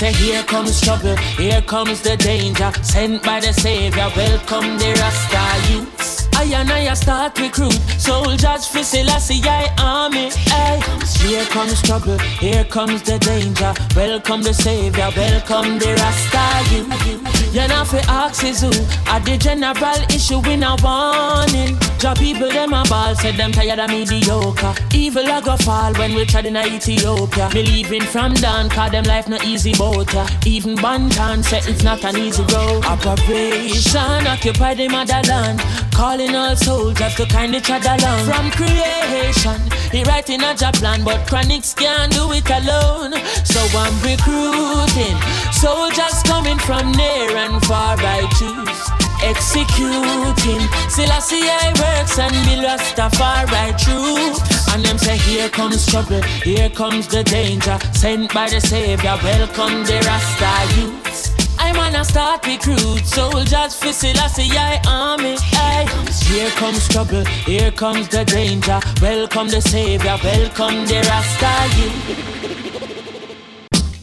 Say, 0.00 0.12
here 0.12 0.42
comes 0.44 0.80
trouble, 0.80 1.16
here 1.36 1.60
comes 1.62 2.00
the 2.00 2.16
danger. 2.16 2.72
Sent 2.82 3.22
by 3.22 3.38
the 3.40 3.52
Savior, 3.52 4.08
welcome 4.16 4.78
the 4.78 4.90
Rasta 4.98 5.44
youths. 5.70 5.99
I 6.40 6.44
and 6.44 6.70
I 6.70 6.94
start 6.94 7.38
recruit 7.38 7.78
soldiers 7.98 8.66
for 8.66 8.82
Selassie 8.82 9.42
I 9.44 9.68
army. 9.78 10.30
Ay. 10.48 10.80
Here 11.20 11.44
comes 11.44 11.82
trouble, 11.82 12.18
here 12.40 12.64
comes 12.64 13.02
the 13.02 13.18
danger. 13.18 13.74
Welcome 13.94 14.42
the 14.42 14.54
Savior, 14.54 15.10
welcome 15.14 15.78
the 15.78 15.92
Rasta 16.00 16.74
youth. 16.74 17.54
You're 17.54 17.68
not 17.68 17.88
for 17.88 18.00
axes 18.08 18.62
who 18.62 18.68
are 19.10 19.20
the 19.20 19.36
general 19.36 20.00
issue 20.14 20.40
in 20.48 20.62
a 20.62 20.76
warning. 20.82 21.76
Job 21.98 22.16
people 22.16 22.48
them 22.48 22.72
a 22.72 22.84
ball, 22.88 23.14
said 23.16 23.34
them 23.34 23.52
tired 23.52 23.78
of 23.78 23.90
mediocre. 23.90 24.72
Evil 24.94 25.26
a 25.26 25.42
go 25.42 25.56
fall 25.58 25.92
when 25.94 26.14
we 26.14 26.24
tried 26.24 26.46
in 26.46 26.56
Ethiopia. 26.56 27.50
Me 27.52 27.62
leaving 27.64 28.02
from 28.02 28.32
down, 28.34 28.70
cause 28.70 28.92
them 28.92 29.04
life 29.04 29.28
no 29.28 29.36
easy 29.44 29.74
boat. 29.74 30.14
Even 30.46 30.76
Banton 30.76 31.44
said 31.44 31.66
it's 31.66 31.82
not 31.82 32.02
an 32.04 32.16
easy 32.16 32.44
road. 32.54 32.84
Operation 32.86 34.26
occupy 34.26 34.74
the 34.74 34.88
motherland. 34.88 35.60
Calling 35.92 36.29
all 36.34 36.56
soldiers 36.56 37.14
to 37.16 37.26
kind 37.26 37.54
each 37.54 37.70
other 37.70 37.96
along. 37.98 38.24
From 38.24 38.50
creation, 38.50 39.60
he 39.90 40.04
writing 40.04 40.42
a 40.42 40.54
job 40.54 40.74
plan, 40.74 41.04
but 41.04 41.26
Chronixx 41.26 41.76
can't 41.76 42.12
do 42.12 42.32
it 42.32 42.48
alone. 42.50 43.12
So 43.44 43.60
I'm 43.78 43.94
recruiting 44.02 45.16
soldiers 45.52 46.22
coming 46.24 46.58
from 46.58 46.92
near 46.92 47.36
and 47.36 47.62
far. 47.64 47.96
I 47.98 48.28
choose 48.38 49.00
executing. 49.22 50.64
Selassie 50.88 51.44
I 51.44 51.72
works 51.78 52.18
and 52.18 52.34
be 52.46 52.64
Rastafari 52.64 53.76
true. 53.78 54.34
And 54.72 54.84
them 54.84 54.98
say, 54.98 55.16
here 55.18 55.48
comes 55.48 55.86
trouble, 55.86 56.22
here 56.44 56.70
comes 56.70 57.08
the 57.08 57.24
danger. 57.24 57.78
Sent 57.92 58.32
by 58.32 58.48
the 58.48 58.60
Savior, 58.60 59.18
welcome 59.22 59.84
the 59.84 60.00
Rasta 60.06 60.80
youths. 60.80 61.29
I'm 61.70 61.78
on 61.78 61.94
a 61.94 62.04
start 62.04 62.44
recruit 62.48 63.06
soldiers 63.06 63.76
for 63.76 63.92
Selassie 63.92 64.50
I 64.50 64.80
army. 64.88 65.36
Ay. 65.54 65.86
Here 66.26 66.50
comes 66.58 66.88
trouble, 66.88 67.24
here 67.46 67.70
comes 67.70 68.08
the 68.08 68.24
danger. 68.24 68.80
Welcome 69.00 69.46
the 69.46 69.60
Savior, 69.60 70.18
welcome 70.24 70.84
the 70.86 70.98
Rasta. 71.06 71.52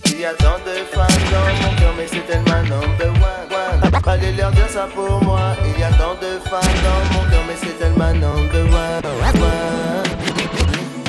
Il 0.05 0.21
y 0.21 0.25
a 0.25 0.33
tant 0.35 0.59
de 0.65 0.75
femmes 0.95 1.27
dans 1.29 1.67
mon 1.67 1.75
cœur, 1.75 1.93
mais 1.97 2.07
c'est 2.07 2.25
tellement 2.25 2.63
number 2.63 3.11
one. 3.19 3.51
one. 3.51 4.37
Leur 4.37 4.51
dire 4.51 4.69
ça 4.69 4.87
pour 4.95 5.21
moi. 5.25 5.41
Il 5.65 5.77
y 5.77 5.83
a 5.83 5.91
tant 5.91 6.15
de 6.15 6.39
femmes 6.49 6.79
dans 6.87 7.19
mon 7.19 7.29
cœur, 7.29 7.43
mais 7.47 7.57
c'est 7.61 7.77
tellement 7.77 8.13
number 8.13 8.63
one. 8.63 9.01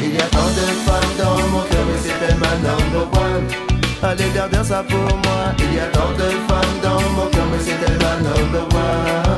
Il 0.03 0.13
y 0.13 0.19
a 0.19 0.27
tant 0.27 0.49
de 0.59 0.67
femmes 0.85 1.15
dans 1.19 1.39
mon 1.53 1.63
cœur, 1.71 1.85
mais 1.87 1.99
c'est 2.03 2.19
tellement 2.27 2.57
number 2.65 3.07
one. 3.13 3.18
Allez 4.03 4.31
dire 4.31 4.65
ça 4.65 4.85
pour 4.85 4.99
moi. 4.99 5.55
Il 5.59 5.75
y 5.75 5.81
a 5.81 5.87
tant 5.87 6.13
de 6.13 6.31
femmes 6.49 6.81
dans 6.83 7.01
mon 7.11 7.27
cœur, 7.31 7.47
mais 7.51 7.59
c'est 7.61 7.79
tellement 7.85 8.17
number 8.23 8.63
one. 8.73 9.29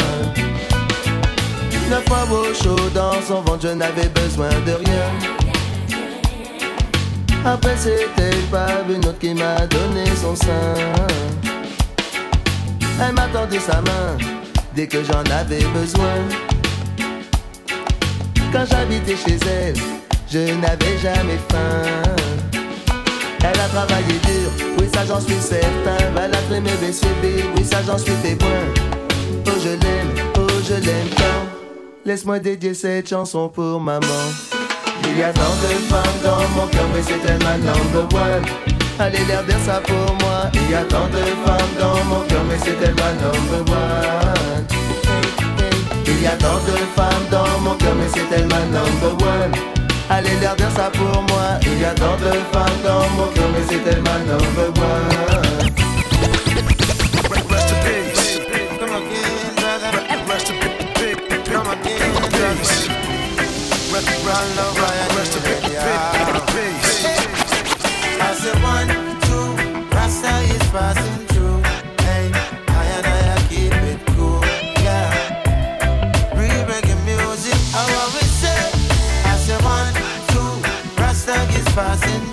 Neuf 1.88 2.04
fois 2.06 2.24
beau 2.28 2.44
chaud 2.54 2.90
dans 2.94 3.20
son 3.26 3.42
ventre, 3.42 3.62
je 3.62 3.68
n'avais 3.74 4.08
besoin 4.08 4.50
de 4.66 4.72
rien. 4.72 5.40
Après 7.44 7.74
c'était 7.76 8.36
pas 8.50 8.68
une 8.88 8.98
autre 8.98 9.18
qui 9.18 9.32
m'a 9.32 9.66
donné 9.66 10.04
son 10.14 10.36
sein 10.36 10.74
Elle 13.02 13.14
m'a 13.14 13.28
tendu 13.28 13.58
sa 13.58 13.80
main 13.80 14.18
dès 14.76 14.86
que 14.86 15.02
j'en 15.02 15.22
avais 15.32 15.64
besoin 15.72 16.18
Quand 18.52 18.64
j'habitais 18.70 19.16
chez 19.16 19.38
elle, 19.48 19.74
je 20.30 20.52
n'avais 20.60 20.98
jamais 20.98 21.38
faim 21.48 22.29
Elle 23.42 23.60
a 23.60 23.68
travaillé 23.68 24.18
dur, 24.24 24.50
oui 24.78 24.88
ça 24.92 25.04
j'en 25.06 25.20
suis 25.20 25.40
certain 25.40 25.96
Elle 26.22 26.34
a 26.34 26.38
fait 26.38 26.60
mes 26.60 26.74
BCB, 26.74 27.44
oui 27.56 27.64
ça 27.64 27.78
j'en 27.86 27.98
suis 27.98 28.14
témoin 28.22 28.60
Oh 29.46 29.50
je 29.62 29.70
l'aime, 29.70 30.26
oh 30.36 30.46
je 30.68 30.74
l'aime 30.74 31.08
tant 31.16 31.46
Laisse-moi 32.04 32.38
dédier 32.38 32.74
cette 32.74 33.08
chanson 33.08 33.48
pour 33.48 33.80
maman 33.80 34.06
il 35.12 35.18
y 35.18 35.22
a 35.22 35.32
tant 35.32 35.40
de 35.40 35.74
femmes 35.88 36.20
dans 36.22 36.48
mon 36.60 36.66
cœur, 36.68 36.86
mais 36.94 37.02
c'est 37.02 37.18
tellement 37.18 37.58
number 37.58 38.04
one. 38.14 38.44
Allez 38.98 39.24
leur 39.26 39.42
dire 39.44 39.58
ça 39.64 39.80
pour 39.80 40.14
moi. 40.20 40.50
Il 40.54 40.70
y 40.70 40.74
a 40.74 40.84
tant 40.84 41.08
de 41.08 41.24
femmes 41.44 41.74
dans 41.80 42.04
mon 42.04 42.20
cœur, 42.26 42.44
mais 42.48 42.58
c'est 42.58 42.78
tellement 42.78 43.12
number 43.20 43.74
one. 43.74 44.66
Il 46.06 46.22
y 46.22 46.26
a 46.26 46.36
tant 46.36 46.58
de 46.58 46.76
femmes 46.94 47.26
dans 47.30 47.60
mon 47.60 47.74
cœur, 47.74 47.94
mais 47.96 48.08
c'est 48.14 48.28
tellement 48.28 48.64
number 48.66 49.26
one. 49.26 49.69
Allez 50.10 50.36
leur 50.40 50.56
dire 50.56 50.70
ça 50.72 50.90
pour 50.90 51.22
moi. 51.22 51.60
Il 51.62 51.80
y 51.80 51.84
a 51.84 51.94
tant 51.94 52.16
de 52.16 52.32
femmes 52.52 52.80
dans 52.84 53.08
mon 53.10 53.28
cœur, 53.28 53.48
mais 53.52 53.64
c'est 53.68 53.78
tellement 53.88 54.18
number 54.26 54.68
one. 54.76 55.08
Rest 57.48 57.70
in 57.70 57.78
peace. 57.86 58.40
Come 58.80 58.94
again, 58.96 59.54
brother. 59.56 59.92
Rest 60.28 60.50
in 60.50 60.56
peace. 60.58 61.16
Come 61.48 61.70
again, 61.70 62.12
brother. 62.28 63.00
Rest 63.92 64.10
run 64.26 64.58
over 64.66 64.90
and 65.00 65.12
rest 65.16 65.36
in 65.36 65.42
peace. 65.42 65.60
I 68.20 68.34
said 68.34 68.58
one, 68.62 68.90
two, 69.22 69.46
Rasta 69.94 70.32
is 70.54 70.64
passing 70.70 71.09
two, 81.74 82.29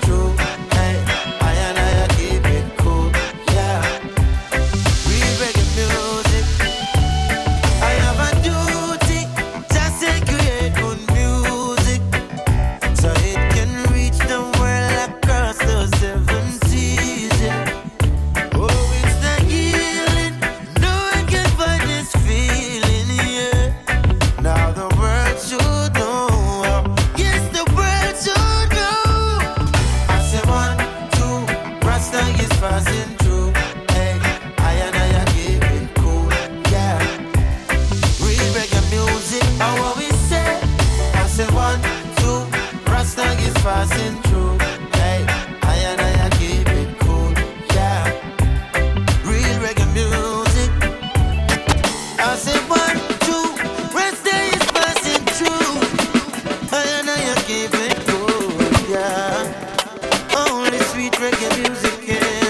again. 62.07 62.46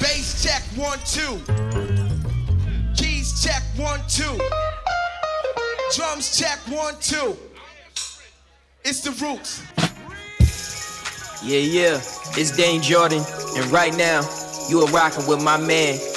Bass 0.00 0.42
check 0.42 0.62
one 0.76 0.98
two. 1.04 1.40
Keys 2.94 3.42
check 3.42 3.62
one 3.76 4.00
two. 4.08 4.38
Drums 5.94 6.38
check 6.38 6.58
one 6.68 6.94
two. 7.00 7.36
It's 8.84 9.00
the 9.00 9.10
roots. 9.24 9.62
Yeah, 11.42 11.58
yeah, 11.58 12.00
it's 12.36 12.56
Dane 12.56 12.82
Jordan, 12.82 13.22
and 13.56 13.66
right 13.70 13.96
now, 13.96 14.22
you 14.68 14.80
are 14.80 14.90
rocking 14.90 15.26
with 15.26 15.42
my 15.42 15.56
man, 15.56 15.98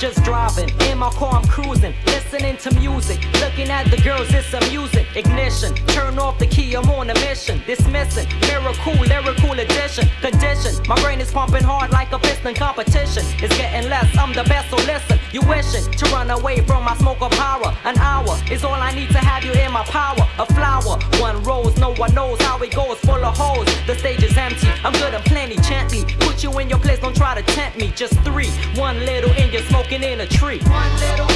just 0.00 0.24
driving. 0.24 0.89
My 1.00 1.08
car, 1.12 1.32
I'm 1.32 1.48
cruising. 1.48 1.94
Listening 2.04 2.58
to 2.58 2.74
music. 2.74 3.24
Looking 3.40 3.70
at 3.70 3.90
the 3.90 3.96
girls, 4.02 4.28
it's 4.34 4.52
amusing. 4.52 5.06
Ignition. 5.16 5.74
Turn 5.86 6.18
off 6.18 6.38
the 6.38 6.46
key, 6.46 6.74
I'm 6.74 6.90
on 6.90 7.08
a 7.08 7.14
mission. 7.14 7.62
Dismissing. 7.66 8.28
Miracle, 8.42 8.92
lyrical 8.92 9.52
addition. 9.52 10.06
Condition. 10.20 10.74
My 10.86 11.00
brain 11.00 11.18
is 11.18 11.32
pumping 11.32 11.62
hard 11.64 11.90
like 11.90 12.12
a 12.12 12.18
piston 12.18 12.54
competition. 12.54 13.24
It's 13.42 13.56
getting 13.56 13.88
less, 13.88 14.14
I'm 14.18 14.34
the 14.34 14.44
best, 14.44 14.68
so 14.68 14.76
listen. 14.76 15.18
You 15.32 15.40
wishing 15.48 15.90
to 15.90 16.04
run 16.12 16.28
away 16.30 16.60
from 16.66 16.84
my 16.84 16.94
smoke 16.96 17.22
of 17.22 17.30
power. 17.30 17.74
An 17.84 17.96
hour 17.96 18.38
is 18.50 18.62
all 18.62 18.74
I 18.74 18.92
need 18.92 19.08
to 19.12 19.18
have 19.18 19.42
you 19.42 19.52
in 19.52 19.72
my 19.72 19.84
power. 19.84 20.28
A 20.38 20.44
flower, 20.52 20.98
one 21.18 21.42
rose, 21.44 21.78
no 21.78 21.94
one 21.94 22.12
knows 22.14 22.38
how 22.42 22.58
it 22.58 22.74
goes. 22.74 22.98
Full 22.98 23.24
of 23.24 23.38
holes, 23.38 23.66
the 23.86 23.94
stage 23.94 24.22
is 24.22 24.36
empty. 24.36 24.68
I'm 24.84 24.92
good 24.92 25.14
and 25.14 25.24
plenty, 25.24 25.56
gently. 25.62 26.04
Put 26.20 26.42
you 26.42 26.58
in 26.58 26.68
your 26.68 26.78
place, 26.78 26.98
don't 26.98 27.16
try 27.16 27.40
to 27.40 27.42
tempt 27.54 27.78
me. 27.78 27.90
Just 27.96 28.12
three, 28.20 28.50
one 28.76 28.98
little 29.06 29.30
Indian 29.30 29.62
smoking 29.64 30.02
in 30.02 30.20
a 30.20 30.26
tree. 30.26 30.60
One 30.68 30.89
little. 30.98 31.28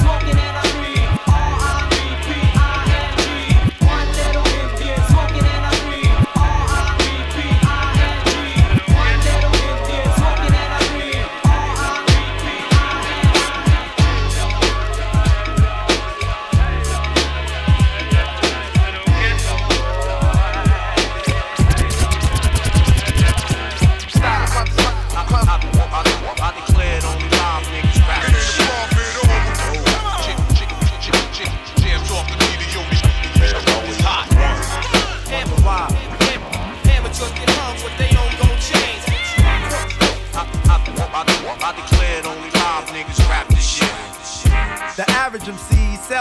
Smoking 0.00 0.38
and 0.38 0.56
I'm 0.56 0.77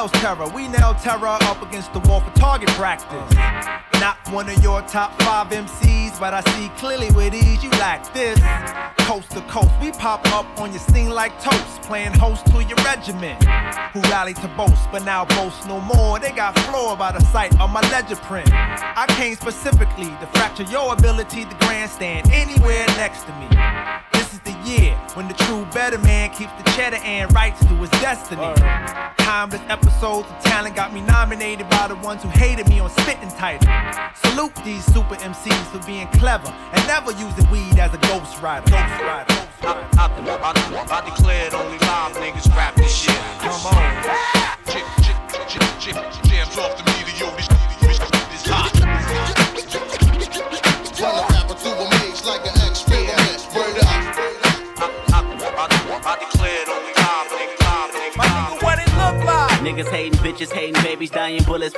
Terror. 0.05 0.47
We 0.49 0.67
nail 0.67 0.93
terror 0.93 1.25
up 1.25 1.63
against 1.63 1.91
the 1.91 1.99
wall 2.01 2.21
for 2.21 2.31
target 2.35 2.69
practice. 2.69 3.35
Not 3.99 4.17
one 4.31 4.47
of 4.47 4.61
your 4.61 4.83
top 4.83 5.19
five 5.23 5.47
MCs, 5.49 6.19
but 6.19 6.35
I 6.35 6.41
see 6.51 6.69
clearly 6.77 7.09
with 7.11 7.33
ease 7.33 7.63
you 7.63 7.71
lack 7.71 8.13
this. 8.13 8.39
Coast 9.07 9.31
to 9.31 9.41
coast, 9.49 9.71
we 9.81 9.91
pop 9.91 10.23
up 10.33 10.45
on 10.61 10.69
your 10.71 10.81
scene 10.81 11.09
like 11.09 11.41
toast, 11.41 11.81
playing 11.81 12.13
host 12.13 12.45
to 12.45 12.63
your 12.63 12.77
regiment. 12.85 13.43
Who 13.93 14.01
rallied 14.01 14.35
to 14.37 14.47
boast, 14.49 14.87
but 14.91 15.03
now 15.03 15.25
boast 15.25 15.67
no 15.67 15.81
more. 15.81 16.19
They 16.19 16.31
got 16.31 16.55
floored 16.59 16.99
by 16.99 17.13
the 17.13 17.21
sight 17.31 17.59
of 17.59 17.71
my 17.71 17.81
ledger 17.89 18.17
print. 18.17 18.49
I 18.53 19.07
came 19.17 19.35
specifically 19.35 20.09
to 20.21 20.29
fracture 20.33 20.63
your 20.63 20.93
ability 20.93 21.45
to 21.45 21.55
grandstand 21.61 22.29
anywhere 22.31 22.85
next 22.97 23.23
to 23.23 23.33
me. 23.39 23.47
Year 24.67 24.95
when 25.13 25.29
the 25.29 25.33
true 25.33 25.65
better 25.73 25.97
man 25.97 26.29
keeps 26.31 26.51
the 26.61 26.69
cheddar 26.71 26.97
and 26.97 27.33
writes 27.33 27.63
to 27.67 27.73
his 27.75 27.89
destiny. 28.01 28.41
Timeless 29.17 29.61
episodes 29.69 30.27
of 30.29 30.39
talent 30.43 30.75
got 30.75 30.93
me 30.93 30.99
nominated 30.99 31.69
by 31.69 31.87
the 31.87 31.95
ones 31.95 32.21
who 32.21 32.27
hated 32.27 32.67
me 32.67 32.81
on 32.81 32.89
spitting 32.89 33.29
title. 33.29 33.65
Salute 34.13 34.53
these 34.65 34.83
super 34.93 35.15
MCs 35.15 35.65
for 35.71 35.79
being 35.87 36.07
clever 36.19 36.53
and 36.73 36.85
never 36.85 37.11
using 37.11 37.49
weed 37.49 37.79
as 37.79 37.93
a 37.93 37.97
ghost 38.11 38.41
rider. 38.41 38.69
Ghost 38.69 39.01
rider. 39.07 39.47
I, 39.61 39.87
I, 39.97 40.07
I, 40.43 40.99
I 40.99 41.09
declared 41.09 41.53
only 41.53 41.77
live 41.79 42.13
niggas 42.17 42.36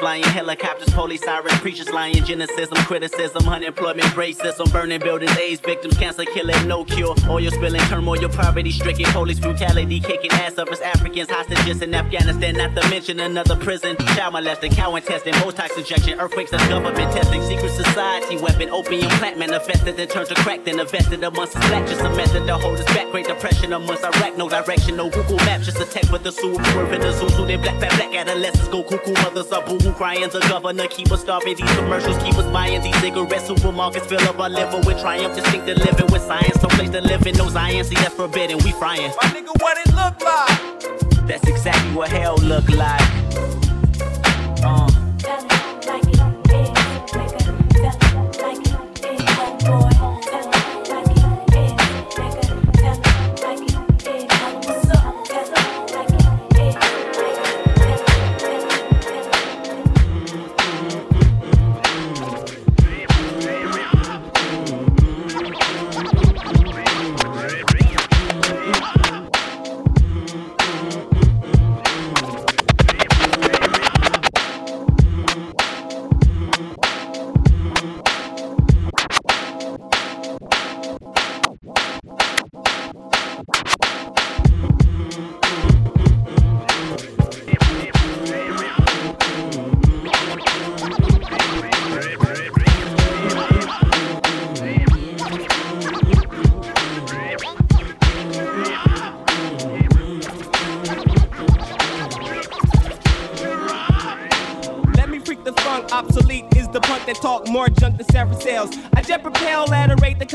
flying, 0.09 0.23
helicopters, 0.23 0.89
police 0.89 1.21
sirens, 1.21 1.58
preachers 1.59 1.89
lying, 1.89 2.15
genocision, 2.15 2.77
criticism, 2.85 3.47
unemployment, 3.47 4.07
racism, 4.15 4.71
burning 4.71 4.99
buildings, 4.99 5.35
AIDS 5.37 5.61
victims, 5.61 5.97
cancer 5.97 6.25
killing, 6.25 6.67
no 6.67 6.83
cure, 6.83 7.15
oil 7.29 7.51
spilling, 7.51 7.81
turmoil, 7.81 8.29
poverty 8.29 8.71
stricken, 8.71 9.05
police 9.11 9.39
brutality, 9.39 9.99
kicking 9.99 10.31
ass 10.31 10.57
of 10.57 10.67
us 10.69 10.81
Africans, 10.81 11.29
hostages 11.29 11.81
in 11.81 11.93
Afghanistan, 11.93 12.55
not 12.55 12.75
to 12.75 12.89
mention 12.89 13.19
another 13.19 13.55
prison, 13.55 13.95
child 14.15 14.33
molesting, 14.33 14.71
cow 14.71 14.95
intestine, 14.95 15.33
Botox 15.35 15.77
injection, 15.77 16.19
earthquakes 16.19 16.51
and 16.53 16.61
government 16.69 17.11
testing, 17.13 17.41
secret 17.43 17.71
society 17.71 18.37
weapon, 18.37 18.69
opium 18.69 19.09
plant 19.19 19.37
manifested, 19.37 19.97
then 19.97 20.07
turned 20.07 20.27
to 20.29 20.35
crack, 20.35 20.63
then 20.63 20.79
invested 20.79 21.23
amongst 21.23 21.55
us 21.55 21.67
black, 21.69 21.87
just 21.87 22.01
a 22.01 22.09
method 22.15 22.45
to 22.47 22.57
hold 22.57 22.77
us 22.79 22.85
back, 22.85 23.09
great 23.11 23.27
depression 23.27 23.73
amongst 23.73 24.03
Iraq, 24.03 24.37
no 24.37 24.49
direction, 24.49 24.95
no 24.95 25.09
Google 25.09 25.37
Maps, 25.37 25.65
just 25.65 25.79
a 25.79 25.85
tech 25.85 26.09
with 26.11 26.23
the 26.23 26.29
word 26.75 26.93
in 26.93 27.01
the 27.01 27.11
Zuzu, 27.11 27.47
then 27.47 27.61
black, 27.61 27.79
fat, 27.79 27.91
black 27.97 28.15
adolescents 28.15 28.67
go 28.69 28.83
cuckoo, 28.83 29.13
mothers 29.13 29.51
are 29.51 29.65
boo-hoo 29.65 29.91
crying, 29.93 30.21
the 30.29 30.39
governor 30.49 30.87
keep 30.87 31.11
us 31.11 31.21
starving, 31.21 31.48
these 31.57 31.75
commercials 31.75 32.17
keep 32.23 32.35
us 32.35 32.51
buying, 32.51 32.81
these 32.81 32.99
cigarettes, 32.99 33.49
supermarkets 33.49 34.05
fill 34.05 34.21
up 34.21 34.39
our 34.39 34.49
liver 34.49 34.77
with 34.85 34.99
triumph, 34.99 35.35
distinct 35.35 35.65
living 35.67 36.07
with 36.11 36.21
science, 36.21 36.61
no 36.61 36.69
place 36.69 36.89
to 36.89 37.01
live 37.01 37.25
in, 37.25 37.35
no 37.35 37.49
Zion, 37.49 37.83
see 37.83 37.95
that's 37.95 38.13
forbidden, 38.13 38.57
we 38.63 38.71
frying. 38.71 39.11
My 39.21 39.29
nigga, 39.29 39.61
what 39.61 39.77
it 39.77 39.93
look 39.93 40.21
like? 40.21 41.27
That's 41.27 41.47
exactly 41.47 41.95
what 41.95 42.09
hell 42.09 42.37
look 42.37 42.67
like. 42.69 43.68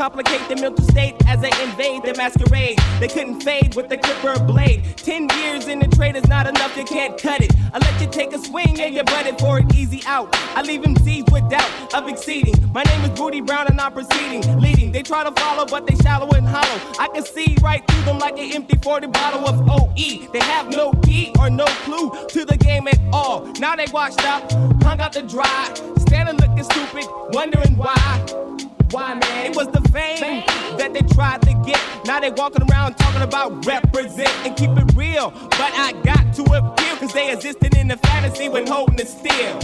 Complicate 0.04 0.46
the 0.50 0.56
mental 0.56 0.84
state 0.88 1.14
as 1.26 1.40
they 1.40 1.50
invade 1.62 2.02
the 2.02 2.12
masquerade. 2.18 2.78
They 3.00 3.08
couldn't 3.08 3.40
fade 3.40 3.74
with 3.74 3.88
the 3.88 3.96
clipper 3.96 4.38
blade. 4.44 4.84
Ten 4.98 5.30
years 5.38 5.66
in 5.66 5.78
the 5.78 5.88
trade 5.96 6.14
is 6.14 6.28
not 6.28 6.46
enough, 6.46 6.76
you 6.76 6.84
can't 6.84 7.16
cut 7.16 7.40
it. 7.40 7.50
I 7.72 7.78
let 7.78 7.98
you 7.98 8.06
take 8.08 8.34
a 8.34 8.38
swing 8.38 8.78
and 8.82 8.94
you 8.94 9.02
butt 9.02 9.24
it 9.26 9.40
for 9.40 9.56
an 9.56 9.74
easy 9.74 10.02
out. 10.04 10.28
I 10.54 10.60
leave 10.60 10.82
them 10.82 10.94
seized 10.96 11.32
with 11.32 11.48
doubt 11.48 11.94
of 11.94 12.06
exceeding. 12.06 12.54
My 12.74 12.82
name 12.82 13.00
is 13.00 13.18
Booty 13.18 13.40
Brown 13.40 13.66
and 13.66 13.80
I'm 13.80 13.94
proceeding, 13.94 14.42
leading. 14.60 14.92
They 14.92 15.02
try 15.02 15.24
to 15.24 15.32
follow, 15.40 15.64
but 15.64 15.86
they 15.86 15.96
shallow 16.02 16.28
and 16.32 16.46
hollow. 16.46 16.78
I 16.98 17.08
can 17.08 17.24
see 17.24 17.56
right 17.62 17.82
through 17.88 18.02
them 18.02 18.18
like 18.18 18.38
an 18.38 18.52
empty 18.52 18.76
40 18.82 19.06
bottle 19.06 19.48
of 19.48 19.56
OE. 19.70 20.28
They 20.34 20.44
have 20.54 20.68
no 20.68 20.92
key 21.02 21.32
or 21.38 21.48
no 21.48 21.64
clue 21.86 22.10
to 22.28 22.44
the 22.44 22.58
game 22.58 22.88
at 22.88 23.00
all. 23.10 23.46
Now 23.58 23.74
they 23.74 23.86
washed 23.90 24.22
up, 24.26 24.52
hung 24.82 25.00
out 25.00 25.14
to 25.14 25.22
dry, 25.22 25.72
standing 26.00 26.36
looking 26.36 26.64
stupid, 26.64 27.06
wondering 27.32 27.74
why. 27.78 28.73
Why, 28.94 29.14
man? 29.14 29.50
It 29.50 29.56
was 29.56 29.66
the 29.66 29.80
fame 29.88 30.44
that 30.78 30.94
they 30.94 31.00
tried 31.16 31.42
to 31.42 31.52
get. 31.66 31.80
Now 32.06 32.20
they 32.20 32.30
walking 32.30 32.62
around 32.70 32.94
talking 32.94 33.22
about 33.22 33.66
represent 33.66 34.30
and 34.46 34.56
keep 34.56 34.70
it 34.70 34.94
real. 34.94 35.32
But 35.32 35.72
I 35.74 35.94
got 36.04 36.32
to 36.34 36.42
appeal, 36.44 36.96
cause 36.98 37.12
they 37.12 37.32
existed 37.32 37.76
in 37.76 37.88
the 37.88 37.96
fantasy 37.96 38.48
when 38.48 38.68
holding 38.68 39.00
it 39.00 39.08
still. 39.08 39.58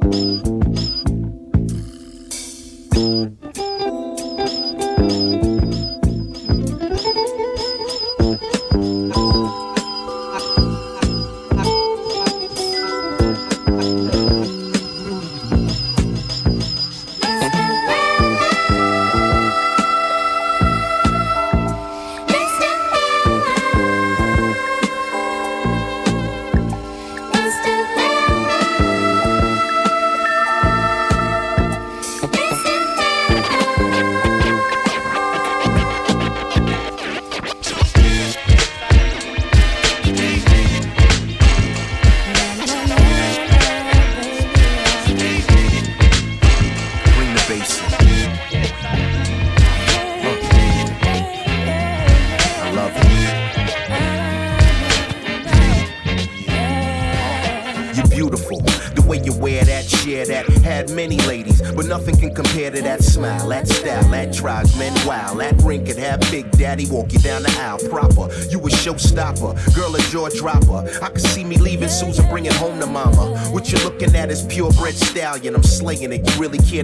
Bring 0.00 0.59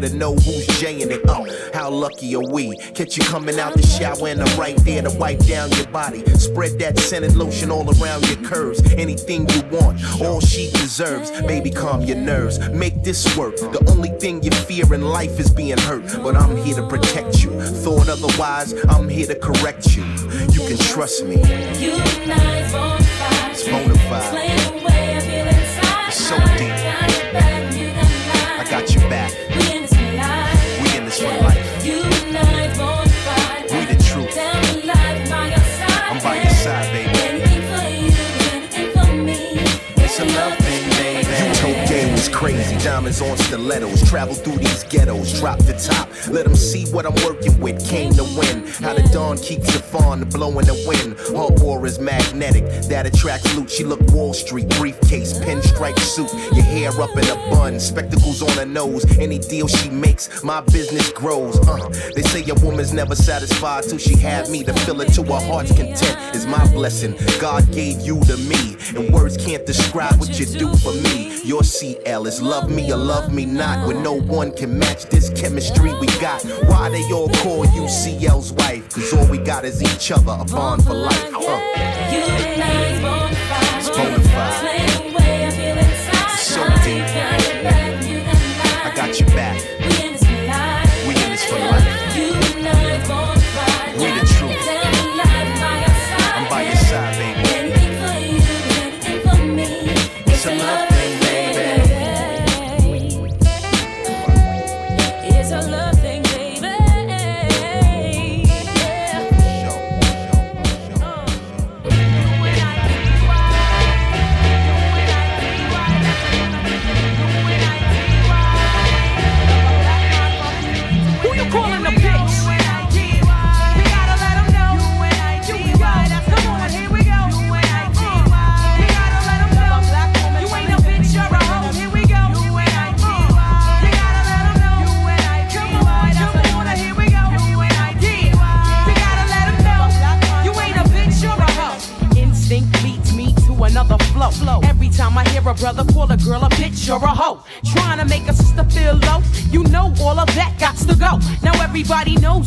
care 0.00 0.08
to 0.08 0.16
know 0.16 0.34
who's 0.34 0.66
jaying 0.78 1.10
it? 1.10 1.20
Oh, 1.28 1.46
how 1.72 1.90
lucky 1.90 2.34
are 2.36 2.52
we? 2.52 2.76
Catch 2.94 3.16
you 3.16 3.24
coming 3.24 3.58
out 3.58 3.74
the 3.74 3.82
shower 3.82 4.28
and 4.28 4.42
I'm 4.42 4.58
right 4.58 4.76
there 4.84 5.02
to 5.02 5.10
wipe 5.18 5.38
down 5.46 5.70
your 5.72 5.86
body. 5.88 6.24
Spread 6.34 6.78
that 6.80 6.98
scented 6.98 7.36
lotion 7.36 7.70
all 7.70 7.88
around 8.00 8.26
your 8.28 8.36
curves. 8.48 8.80
Anything 8.92 9.48
you 9.48 9.62
want, 9.70 10.02
all 10.20 10.40
she 10.40 10.70
deserves. 10.72 11.30
Baby, 11.42 11.70
calm 11.70 12.02
your 12.02 12.16
nerves. 12.16 12.58
Make 12.70 13.02
this 13.02 13.36
work. 13.36 13.56
The 13.56 13.84
only 13.90 14.10
thing 14.20 14.42
you 14.42 14.50
fear 14.50 14.92
in 14.92 15.02
life 15.02 15.38
is 15.38 15.50
being 15.50 15.78
hurt. 15.78 16.06
But 16.22 16.36
I'm 16.36 16.56
here 16.56 16.76
to 16.76 16.86
protect 16.88 17.42
you. 17.42 17.50
Thought 17.60 18.08
otherwise, 18.08 18.74
I'm 18.88 19.08
here 19.08 19.26
to 19.26 19.34
correct 19.36 19.96
you. 19.96 20.04
You 20.52 20.66
can 20.68 20.78
trust 20.78 21.24
me. 21.24 21.36
You 21.80 21.96
bona. 22.76 23.06
It's 23.50 23.68
bona 23.68 23.94
fide. 24.08 24.50
Explain 24.52 25.16
I 25.16 25.20
feel 25.20 25.46
inside. 25.46 26.08
It's 26.08 26.16
so 26.16 26.36
deep. 26.58 26.65
Diamonds 42.86 43.20
on 43.20 43.36
stilettos. 43.36 44.08
Travel 44.08 44.36
through 44.36 44.58
these 44.58 44.84
ghettos. 44.84 45.40
Drop 45.40 45.58
the 45.58 45.72
top. 45.72 46.08
Let 46.28 46.44
them 46.44 46.54
see 46.54 46.84
what 46.92 47.04
I'm 47.04 47.16
working 47.24 47.58
with. 47.58 47.84
Came 47.84 48.12
to 48.12 48.22
win. 48.22 48.64
How 48.80 48.92
the 48.92 49.02
dawn 49.10 49.38
keeps 49.38 49.72
the 49.72 49.78
fawn 49.78 50.28
blowing 50.28 50.66
the 50.66 50.76
wind. 50.86 51.18
Her 51.34 51.64
aura's 51.64 51.98
magnetic. 51.98 52.64
That 52.88 53.06
attracts 53.06 53.56
loot. 53.56 53.70
She 53.70 53.84
look 53.84 54.00
Wall 54.12 54.34
Street. 54.34 54.68
Briefcase, 54.70 55.38
pinstripe 55.38 55.98
suit. 55.98 56.32
Your 56.52 56.64
hair 56.64 56.90
up 57.00 57.16
in 57.16 57.24
a 57.24 57.36
bun. 57.50 57.80
Spectacles 57.80 58.42
on 58.42 58.50
her 58.58 58.66
nose. 58.66 59.04
Any 59.18 59.38
deal 59.38 59.66
she 59.66 59.88
makes, 59.88 60.42
my 60.44 60.60
business 60.60 61.10
grows. 61.10 61.56
Uh, 61.66 61.88
they 62.14 62.22
say 62.22 62.44
a 62.50 62.54
woman's 62.54 62.92
never 62.92 63.14
satisfied 63.14 63.84
till 63.84 63.98
she 63.98 64.16
had 64.16 64.48
me 64.50 64.62
to 64.64 64.74
fill 64.84 65.00
it 65.00 65.12
to 65.14 65.22
her 65.22 65.40
heart's 65.40 65.72
content. 65.72 66.36
Is 66.36 66.46
my 66.46 66.64
blessing. 66.72 67.14
God 67.40 67.70
gave 67.72 68.00
you 68.00 68.20
to 68.24 68.36
me. 68.36 68.76
And 68.94 69.12
words 69.12 69.36
can't 69.38 69.64
describe 69.64 70.18
what 70.18 70.38
you 70.38 70.44
do 70.44 70.74
for 70.76 70.92
me. 70.92 71.40
Your 71.44 71.64
CL 71.64 72.26
is 72.26 72.42
love 72.42 72.70
me 72.70 72.92
or 72.92 72.98
love 72.98 73.32
me 73.32 73.46
not. 73.46 73.86
When 73.86 74.02
no 74.02 74.20
one 74.20 74.52
can 74.52 74.78
match 74.78 75.06
this 75.06 75.30
chemistry 75.30 75.94
we 75.98 76.06
got. 76.20 76.42
Why 76.68 76.90
they 76.90 77.04
all 77.10 77.30
call 77.30 77.64
you 77.66 77.86
CL's 77.88 78.52
wife? 78.52 78.65
Cause 78.66 79.12
all 79.14 79.26
we 79.28 79.38
got 79.38 79.64
is 79.64 79.80
each 79.80 80.10
other, 80.10 80.36
a 80.40 80.44
bond 80.44 80.84
for 80.84 80.94
life. 80.94 81.34
Uh. 81.34 81.38
You 82.10 82.18
and 82.18 82.62
I 82.62 83.00
bona 83.00 83.34
fide. 83.36 83.78
It's 83.78 83.88
bona 83.90 84.20
fide. 84.20 84.90
Explain 84.90 85.12
the 85.12 85.18
way 85.18 85.46
I 85.46 85.50
feel 85.50 85.78
inside. 85.78 86.32
It's 86.34 86.42
so 86.42 86.62
deep. 87.30 87.35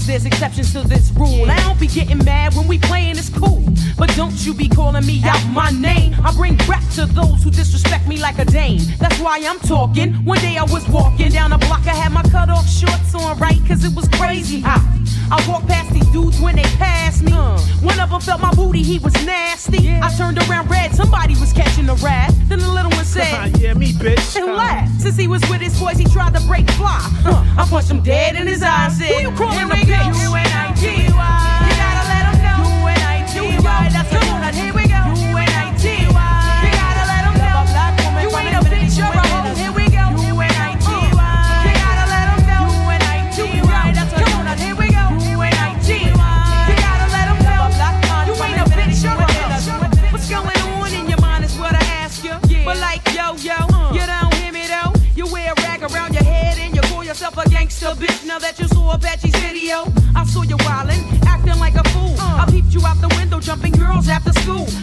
There's 0.09 0.25
exceptions 0.25 0.73
to 0.73 0.81
this 0.81 1.11
rule. 1.11 1.49
I 1.49 1.59
don't 1.61 1.79
be 1.79 1.85
getting 1.85 2.17
mad 2.25 2.55
when 2.55 2.67
we 2.67 2.79
playing 2.79 3.17
it's 3.17 3.29
cool, 3.29 3.63
but 3.95 4.09
don't 4.15 4.33
you 4.43 4.55
be 4.55 4.67
calling 4.67 5.05
me 5.05 5.21
out 5.23 5.45
my 5.53 5.69
name. 5.69 6.15
I 6.23 6.33
bring 6.35 6.57
rap 6.67 6.83
to 6.95 7.05
those 7.05 7.43
who 7.43 7.51
disrespect 7.51 8.07
me 8.07 8.17
like 8.17 8.39
a 8.39 8.45
dame. 8.45 8.81
That's 8.97 9.19
why 9.19 9.39
I'm 9.45 9.59
talking. 9.59 10.13
One 10.25 10.39
day 10.39 10.57
I 10.57 10.63
was 10.63 10.87
walking 10.89 11.29
down 11.29 11.53
a 11.53 11.59
block, 11.59 11.85
I 11.85 11.93
had 11.93 12.11
my 12.11 12.23
cut 12.23 12.49
off 12.49 12.67
shorts 12.67 13.13
on 13.13 13.37
right, 13.37 13.59
cause 13.67 13.85
it 13.85 13.95
was 13.95 14.07
crazy 14.09 14.61
hot. 14.61 14.98
I 15.31 15.45
walked 15.47 15.67
past 15.67 15.93
these 15.93 16.07
dudes 16.07 16.39
when 16.41 16.55
they 16.55 16.63
passed 16.77 17.23
me. 17.23 17.31
Uh. 17.33 17.59
One 17.81 17.99
of 17.99 18.09
them 18.09 18.21
felt 18.21 18.41
my 18.41 18.53
booty, 18.53 18.81
he 18.83 18.99
was 18.99 19.13
nasty. 19.25 19.91
I 19.91 20.09
turned 20.17 20.37
around 20.49 20.69
red, 20.69 20.95
somebody 20.95 21.35
was 21.35 21.53
catching 21.53 21.87
a 21.89 21.95
rat. 21.95 22.33
Then 22.47 22.59
the 22.59 22.69
little 22.69 22.91
one 22.91 23.05
said, 23.17 23.57
Yeah, 23.57 23.73
me, 23.73 23.91
bitch. 23.93 24.35
And 24.35 24.49
uh. 24.49 24.53
laughed. 24.55 25.01
Since 25.01 25.17
he 25.17 25.27
was 25.27 25.41
with 25.49 25.61
his 25.61 25.79
boys, 25.79 25.97
he 25.97 26.05
tried 26.05 26.33
to 26.35 26.41
break 26.47 26.69
fly. 26.71 26.99
Huh. 27.23 27.43
I 27.57 27.67
punched 27.69 27.91
him 27.91 28.01
dead 28.01 28.35
in 28.35 28.47
his 28.47 28.63
eyes. 28.63 28.97
Said, 28.97 29.07
Who 29.07 29.29
you 29.29 29.37
calling 29.37 29.69
a 29.69 29.75
bitch? 29.75 29.85
You 29.85 29.87
gotta 29.87 31.08
jumping 63.39 63.71
girls 63.71 64.09
after 64.09 64.33
school. 64.33 64.78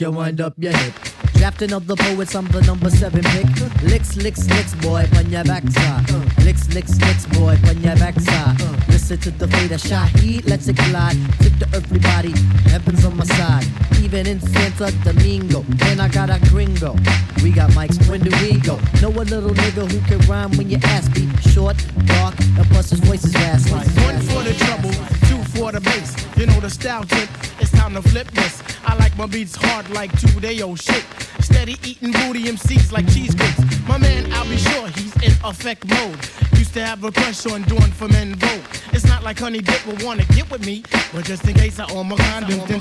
Jalik, 0.00 0.12
you 0.12 0.12
wind 0.12 0.40
up 0.40 0.54
your 0.56 0.72
hip. 0.72 0.94
Drafting 1.34 1.72
of 1.72 1.86
the 1.86 1.96
poets, 1.96 2.34
I'm 2.34 2.46
the 2.48 2.62
number 2.62 2.90
seven 2.90 3.22
pick. 3.22 3.46
Licks, 3.82 4.16
licks, 4.16 4.48
licks, 4.48 4.74
boy, 4.76 5.06
on 5.16 5.30
your 5.30 5.44
backside. 5.44 6.10
Licks, 6.44 6.68
licks, 6.74 6.98
licks, 7.00 7.26
boy, 7.26 7.56
on 7.68 7.82
your 7.82 7.96
backside. 7.96 8.60
Listen 8.88 9.18
to 9.18 9.30
the 9.30 9.48
fate 9.48 9.72
of 9.72 9.80
Shaheed, 9.80 10.48
let's 10.48 10.68
it 10.68 10.76
collide. 10.76 11.16
Tip 11.40 11.56
to 11.60 11.76
everybody, 11.76 12.32
heaven's 12.68 13.04
on 13.04 13.16
my 13.16 13.24
side. 13.24 13.66
Even 14.02 14.26
in 14.26 14.40
Santa 14.40 14.90
Domingo, 15.04 15.64
and 15.84 16.00
I 16.00 16.08
got 16.08 16.30
a 16.30 16.38
gringo. 16.48 16.94
We 17.42 17.50
got 17.50 17.70
mics, 17.70 17.98
when 18.08 18.20
do 18.20 18.30
we 18.42 18.58
go? 18.60 18.76
Know 19.00 19.08
a 19.08 19.24
little 19.24 19.50
nigga 19.50 19.90
who 19.90 20.00
can 20.08 20.18
rhyme 20.28 20.56
when 20.56 20.70
you 20.70 20.78
ask 20.84 21.14
me. 21.16 21.28
Short, 21.52 21.76
dark, 22.06 22.34
and 22.40 22.66
plus 22.68 22.90
his 22.90 23.00
voice 23.00 23.24
is 23.24 23.34
raspy. 23.34 23.72
One 23.72 24.20
for 24.28 24.42
the 24.42 24.54
trouble, 24.54 25.19
the 25.68 25.80
bass. 25.80 26.16
You 26.38 26.46
know 26.46 26.58
the 26.58 26.70
style 26.70 27.04
tip, 27.04 27.28
it's 27.60 27.70
time 27.70 27.92
to 27.92 28.02
flip 28.02 28.30
this. 28.30 28.62
I 28.84 28.96
like 28.96 29.16
my 29.18 29.26
beats 29.26 29.56
hard 29.56 29.90
like 29.90 30.10
two 30.18 30.40
day 30.40 30.62
old 30.62 30.80
shit. 30.80 31.04
Steady 31.40 31.76
eating 31.84 32.12
booty 32.12 32.44
MCs 32.44 32.92
like 32.92 33.06
cheese 33.12 33.34
grits. 33.34 33.60
My 33.86 33.98
man, 33.98 34.32
I'll 34.32 34.48
be 34.48 34.56
sure 34.56 34.88
he's 34.88 35.14
in 35.16 35.32
effect 35.44 35.86
mode. 35.86 36.18
Used 36.58 36.72
to 36.74 36.84
have 36.84 37.04
a 37.04 37.12
crush 37.12 37.46
on 37.46 37.62
doing 37.62 37.92
for 37.92 38.08
men 38.08 38.34
vote. 38.36 38.62
It's 38.92 39.04
not 39.04 39.22
like 39.22 39.38
Honey 39.38 39.60
Dip 39.60 39.86
will 39.86 39.98
wanna 40.04 40.24
get 40.36 40.50
with 40.50 40.64
me, 40.64 40.82
but 41.12 41.24
just 41.24 41.46
in 41.46 41.54
case 41.54 41.78
I 41.78 41.92
own 41.92 42.08
my 42.08 42.16
condoms, 42.16 42.66
then 42.66 42.80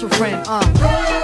special 0.00 0.16
friend. 0.18 0.44
Uh. 0.48 1.19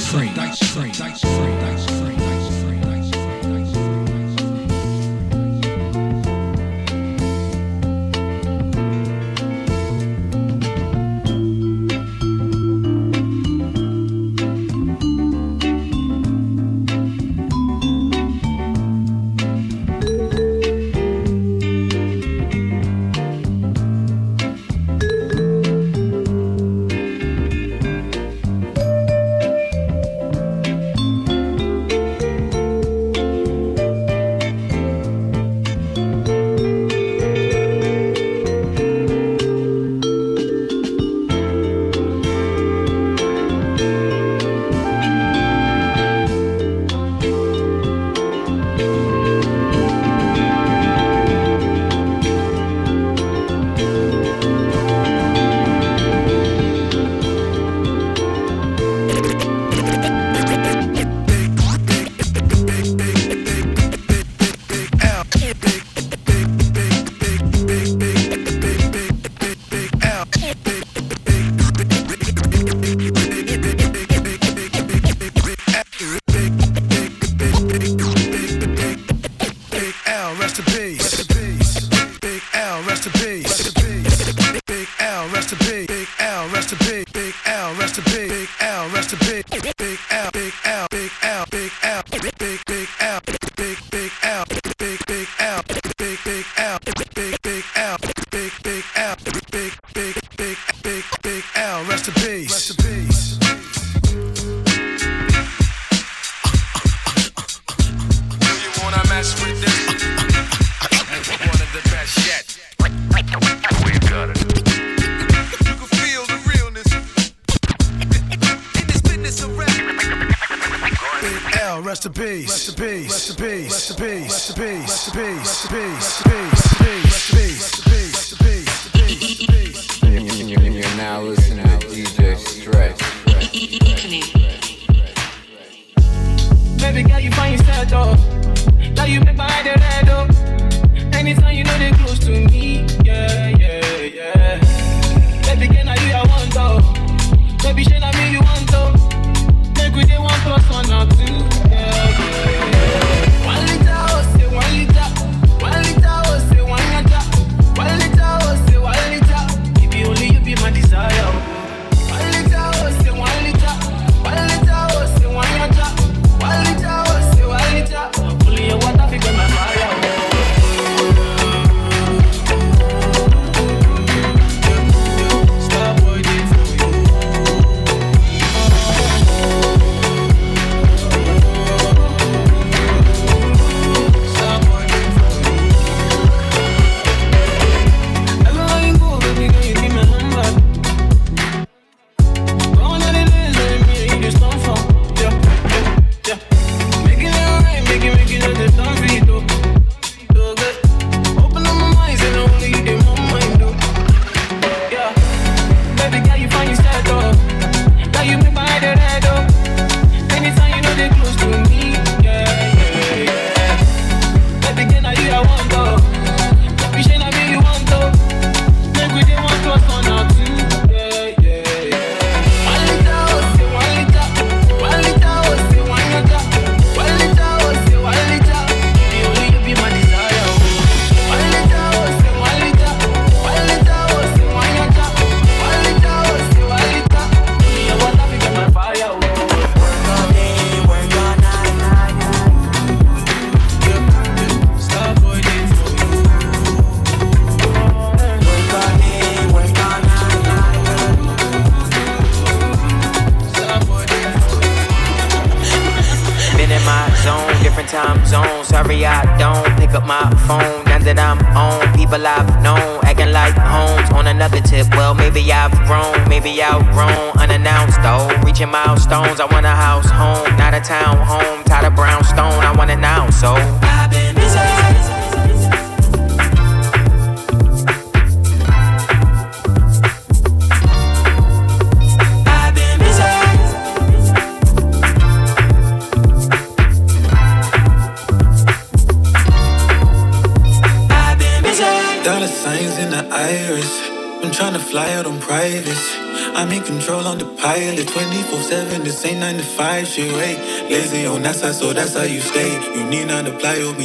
Sucked. 0.00 0.29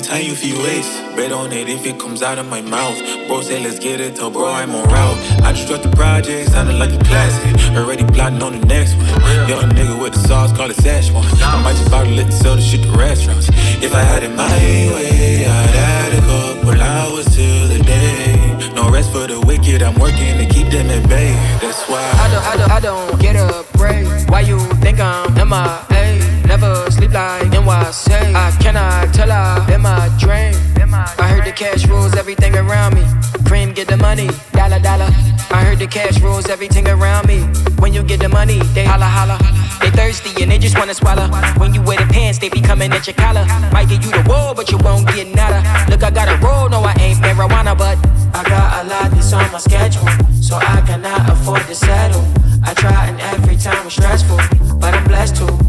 time 0.05 0.23
you 0.23 0.35
feel 0.35 0.61
waste. 0.61 0.91
Bet 1.15 1.31
on 1.31 1.51
it 1.51 1.67
if 1.67 1.85
it 1.85 1.99
comes 1.99 2.21
out 2.21 2.37
of 2.37 2.47
my 2.47 2.61
mouth. 2.61 2.97
Bro 3.27 3.41
say 3.41 3.63
let's 3.63 3.79
get 3.79 3.99
it, 3.99 4.15
tell 4.15 4.29
bro 4.29 4.45
I'm 4.45 4.75
on 4.75 4.85
route. 4.85 5.17
I 5.41 5.51
just 5.51 5.67
dropped 5.67 5.83
the 5.83 5.95
project, 5.95 6.51
sounded 6.51 6.77
like 6.77 6.93
a 6.93 7.03
classic. 7.03 7.75
Already 7.75 8.03
plotting 8.05 8.41
on 8.43 8.59
the 8.59 8.65
next 8.67 8.95
one. 8.95 9.07
Young 9.49 9.69
nigga 9.71 9.99
with 9.99 10.13
the 10.13 10.19
sauce, 10.27 10.55
call 10.55 10.69
it 10.69 10.77
one 11.11 11.25
I 11.41 11.61
might 11.63 11.75
just 11.75 11.89
bottle 11.89 12.17
it 12.19 12.25
and 12.25 12.33
sell 12.33 12.55
the 12.55 12.61
shit 12.61 12.83
to 12.83 12.91
restaurants. 12.91 13.49
If 13.81 13.93
I 13.95 14.01
had 14.01 14.23
it 14.23 14.29
my 14.29 14.47
way, 14.47 15.45
I'd 15.45 15.75
add 15.75 16.13
a 16.13 16.21
couple 16.21 16.81
hours 16.81 17.25
till 17.35 17.67
the 17.67 17.79
day. 17.83 18.73
No 18.75 18.89
rest 18.89 19.11
for 19.11 19.25
the 19.25 19.39
wicked, 19.41 19.81
I'm 19.81 19.97
working 19.99 20.37
to 20.37 20.45
keep 20.45 20.67
them 20.69 20.87
at 20.91 21.09
bay. 21.09 21.33
That's 21.61 21.81
why 21.89 22.03
I 22.23 22.27
don't, 22.31 22.45
I 22.45 22.57
don't, 22.57 22.71
I 22.71 22.79
don't 22.79 23.21
get 23.21 23.35
a 23.35 23.65
break. 23.77 24.05
Why 24.29 24.41
you 24.41 24.59
think 24.85 24.99
I'm 24.99 25.33
MIA? 25.33 26.35
Never 26.47 26.89
sleep 26.91 27.11
like 27.11 27.43
NYC. 27.51 28.11
I 28.35 28.51
tell 29.15 29.31
I 29.31 29.73
in 29.73 29.81
my 29.81 30.09
dream. 30.19 30.53
I 31.17 31.27
heard 31.29 31.45
the 31.45 31.51
cash 31.51 31.87
rules 31.87 32.15
everything 32.15 32.55
around 32.55 32.95
me. 32.95 33.05
Cream, 33.45 33.71
get 33.71 33.87
the 33.87 33.97
money, 33.97 34.29
dollar, 34.51 34.79
dollar. 34.79 35.09
I 35.51 35.63
heard 35.63 35.79
the 35.79 35.87
cash 35.87 36.19
rules 36.19 36.49
everything 36.49 36.87
around 36.87 37.27
me. 37.27 37.39
When 37.79 37.93
you 37.93 38.03
get 38.03 38.19
the 38.19 38.29
money, 38.29 38.59
they 38.75 38.83
holla, 38.83 39.05
holla. 39.05 39.37
They 39.79 39.89
thirsty 39.91 40.43
and 40.43 40.51
they 40.51 40.57
just 40.57 40.77
wanna 40.77 40.93
swallow. 40.93 41.27
When 41.57 41.73
you 41.73 41.81
wear 41.81 41.97
the 41.97 42.11
pants, 42.11 42.39
they 42.39 42.49
be 42.49 42.61
coming 42.61 42.91
at 42.91 43.07
your 43.07 43.15
collar. 43.15 43.45
Might 43.71 43.87
get 43.89 44.03
you 44.03 44.11
the 44.11 44.25
wall, 44.27 44.53
but 44.53 44.69
you 44.71 44.77
won't 44.79 45.07
get 45.07 45.27
nada. 45.33 45.61
Look, 45.89 46.03
I 46.03 46.11
got 46.11 46.27
a 46.27 46.37
roll, 46.45 46.67
no, 46.69 46.83
I 46.83 46.93
ain't 46.99 47.19
marijuana, 47.19 47.77
but 47.77 47.97
I 48.33 48.43
got 48.43 48.85
a 48.85 48.89
lot 48.89 49.11
that's 49.11 49.31
on 49.33 49.49
my 49.51 49.59
schedule, 49.59 50.07
so 50.41 50.57
I 50.57 50.81
cannot 50.87 51.29
afford 51.29 51.61
to 51.67 51.75
settle. 51.75 52.25
I 52.63 52.73
try 52.73 53.07
and 53.07 53.19
every 53.21 53.57
time 53.57 53.85
it's 53.85 53.95
stressful, 53.95 54.39
but 54.79 54.93
I'm 54.93 55.05
blessed 55.07 55.37
to. 55.37 55.64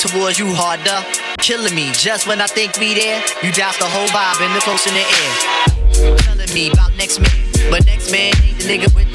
towards 0.00 0.38
you 0.38 0.48
harder. 0.54 1.04
Killing 1.38 1.74
me 1.74 1.92
just 1.92 2.26
when 2.26 2.40
I 2.40 2.46
think 2.46 2.78
we 2.78 2.94
there. 2.94 3.22
You 3.42 3.52
drop 3.52 3.76
the 3.76 3.84
whole 3.84 4.08
vibe 4.08 4.40
and 4.40 4.54
the 4.56 4.60
close 4.60 4.86
in 4.86 4.94
the 4.94 5.04
air. 5.04 6.16
Telling 6.18 6.52
me 6.54 6.70
about 6.72 6.96
next 6.96 7.20
man, 7.20 7.70
but 7.70 7.84
next 7.84 8.10
man 8.10 8.32
ain't 8.42 8.58
the 8.58 8.64
nigga 8.64 8.94
with 8.94 9.09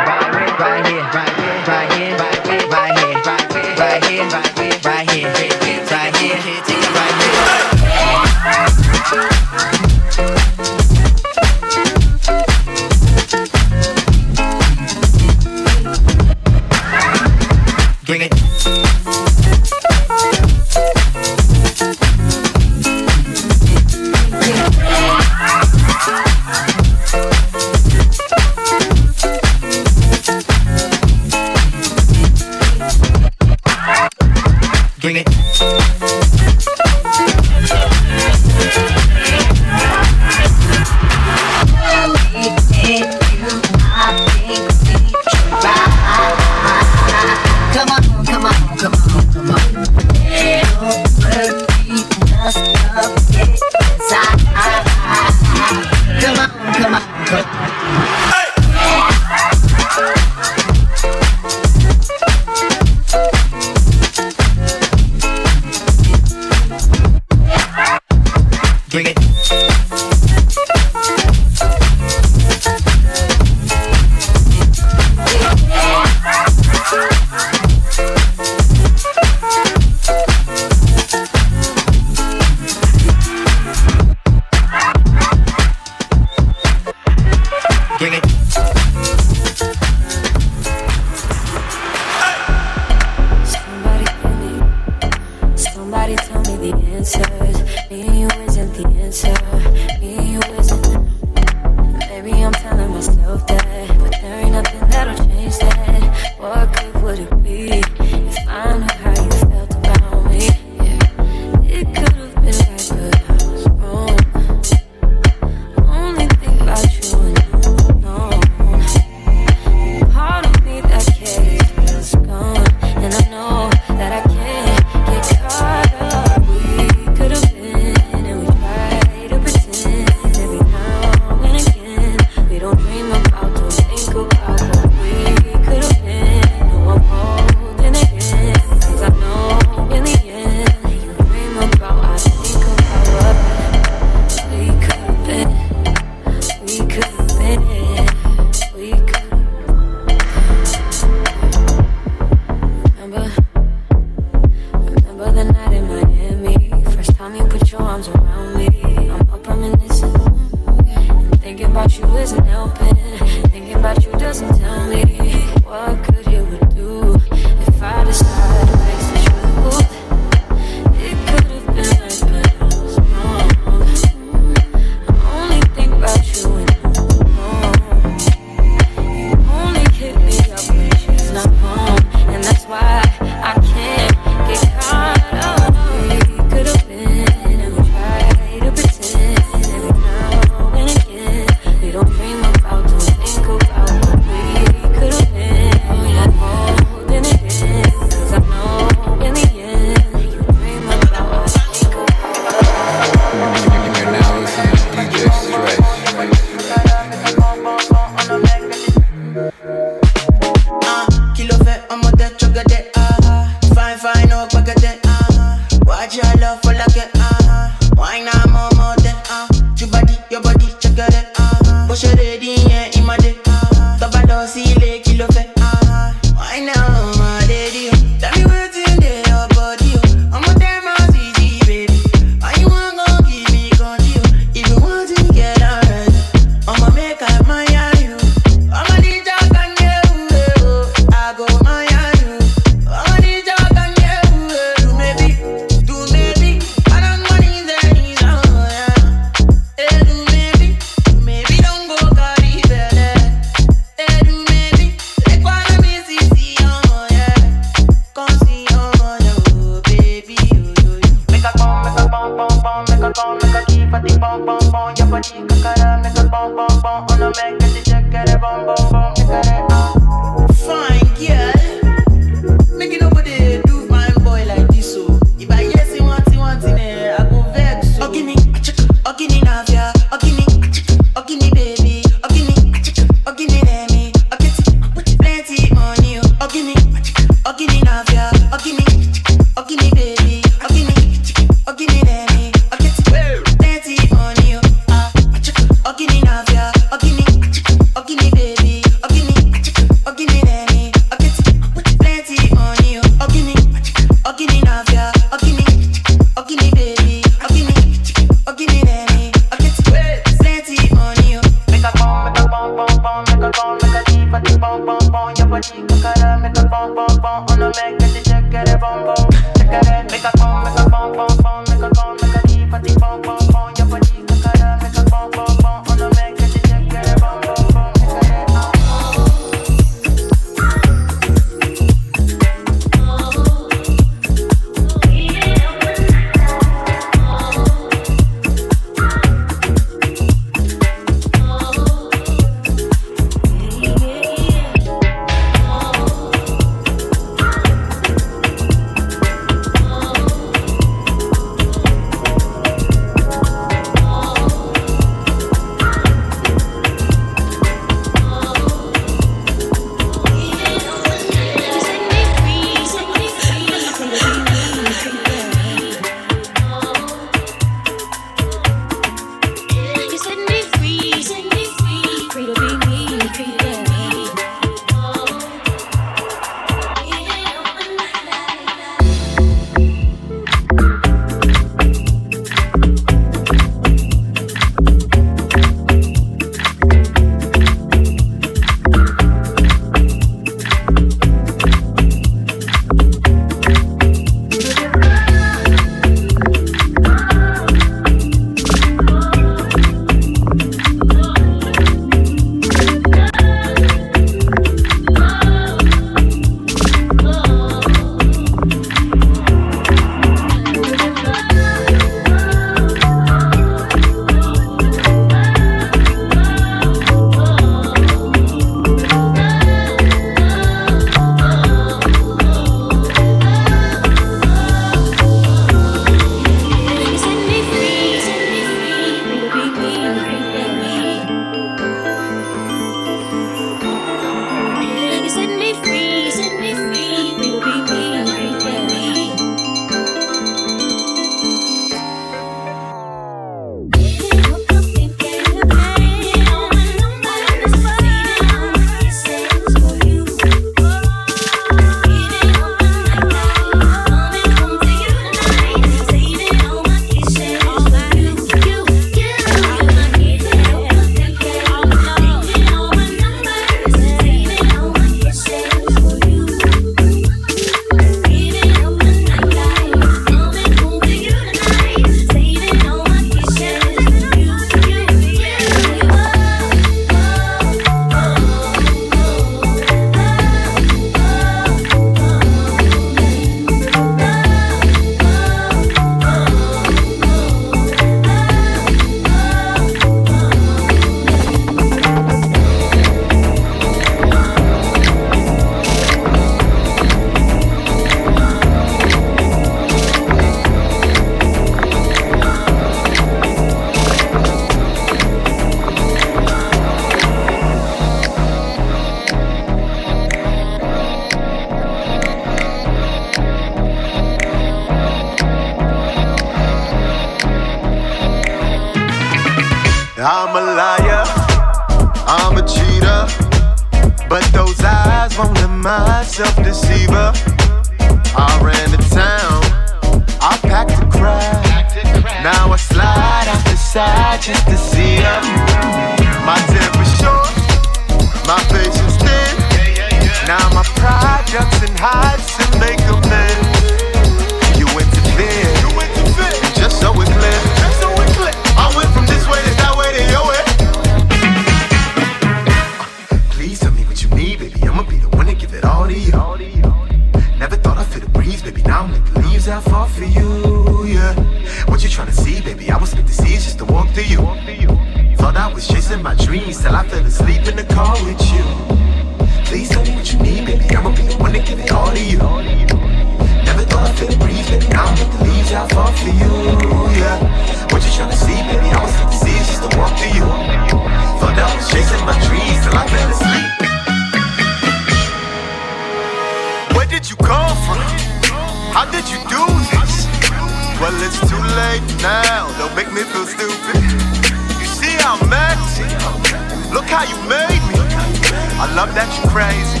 crazy. 599.56 600.00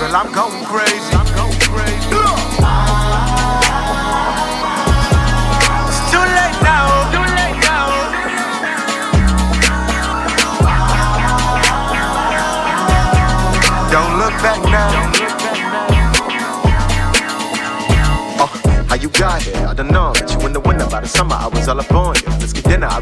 Girl, 0.00 0.16
I'm 0.16 0.32
going 0.32 0.64
crazy. 0.64 1.12
I'm 1.12 1.28
going 1.36 1.60
crazy. 1.68 2.08
It's 5.88 6.00
too 6.10 6.24
late 6.38 6.58
now. 6.64 6.88
Now. 7.60 7.86
Don't 13.92 14.12
look 14.16 14.34
back 14.40 14.60
now. 14.64 14.90
Oh, 18.40 18.50
how 18.88 18.96
you 18.96 19.10
got 19.10 19.42
here? 19.42 19.66
I 19.68 19.74
don't 19.74 19.90
know. 19.90 20.12
But 20.14 20.32
you 20.32 20.46
in 20.46 20.54
the 20.54 20.60
winter 20.60 20.86
by 20.86 21.00
the 21.00 21.08
summer, 21.08 21.36
I 21.38 21.48
was 21.48 21.68
all 21.68 21.78
up 21.78 21.92
on 21.92 22.16
you 22.16 22.31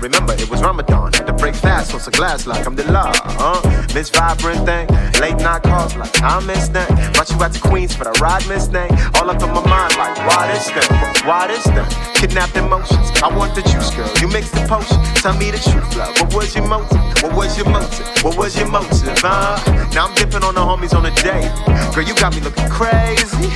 remember 0.00 0.32
it 0.34 0.48
was 0.48 0.62
Ramadan. 0.62 1.12
Had 1.12 1.26
to 1.26 1.32
break 1.32 1.54
fast 1.54 1.94
on 1.94 2.00
some 2.00 2.12
glass 2.12 2.46
like 2.46 2.66
I'm 2.66 2.74
the 2.74 2.90
law. 2.90 3.12
Uh, 3.38 3.60
Miss 3.94 4.08
Vibrant 4.10 4.64
thing. 4.64 4.88
Late 5.20 5.36
night 5.36 5.62
calls 5.62 5.94
like 5.96 6.10
I 6.22 6.40
miss 6.40 6.68
that. 6.68 6.88
Brought 7.14 7.30
you 7.30 7.42
out 7.42 7.52
to 7.52 7.60
Queens 7.60 7.94
for 7.94 8.04
the 8.04 8.12
ride, 8.20 8.46
Miss 8.48 8.66
thing. 8.66 8.90
All 9.16 9.28
up 9.30 9.42
in 9.42 9.50
my 9.50 9.64
mind 9.66 9.96
like 9.96 10.16
why 10.26 10.48
this 10.48 10.70
thing? 10.70 11.28
Why 11.28 11.46
this 11.46 11.64
thing? 11.64 11.86
Kidnapped 12.14 12.56
emotions. 12.56 13.10
I 13.22 13.34
want 13.34 13.54
the 13.54 13.62
juice, 13.62 13.90
girl. 13.94 14.10
You 14.20 14.28
mix 14.28 14.50
the 14.50 14.64
potion. 14.66 14.98
Tell 15.22 15.36
me 15.36 15.50
the 15.50 15.58
truth, 15.58 15.96
love. 15.96 16.16
What 16.20 16.34
was 16.34 16.54
your 16.54 16.66
motive? 16.66 17.22
What 17.22 17.34
was 17.34 17.56
your 17.56 17.68
motive? 17.68 18.24
What 18.24 18.36
was 18.36 18.56
your 18.58 18.68
motive? 18.68 19.20
Uh? 19.22 19.60
Now 19.94 20.06
I'm 20.06 20.14
dipping 20.14 20.44
on 20.44 20.54
the 20.54 20.60
homies 20.60 20.94
on 20.94 21.06
a 21.06 21.14
date. 21.20 21.52
Girl, 21.94 22.04
you 22.04 22.14
got 22.14 22.34
me 22.34 22.40
looking 22.40 22.68
crazy. 22.68 23.50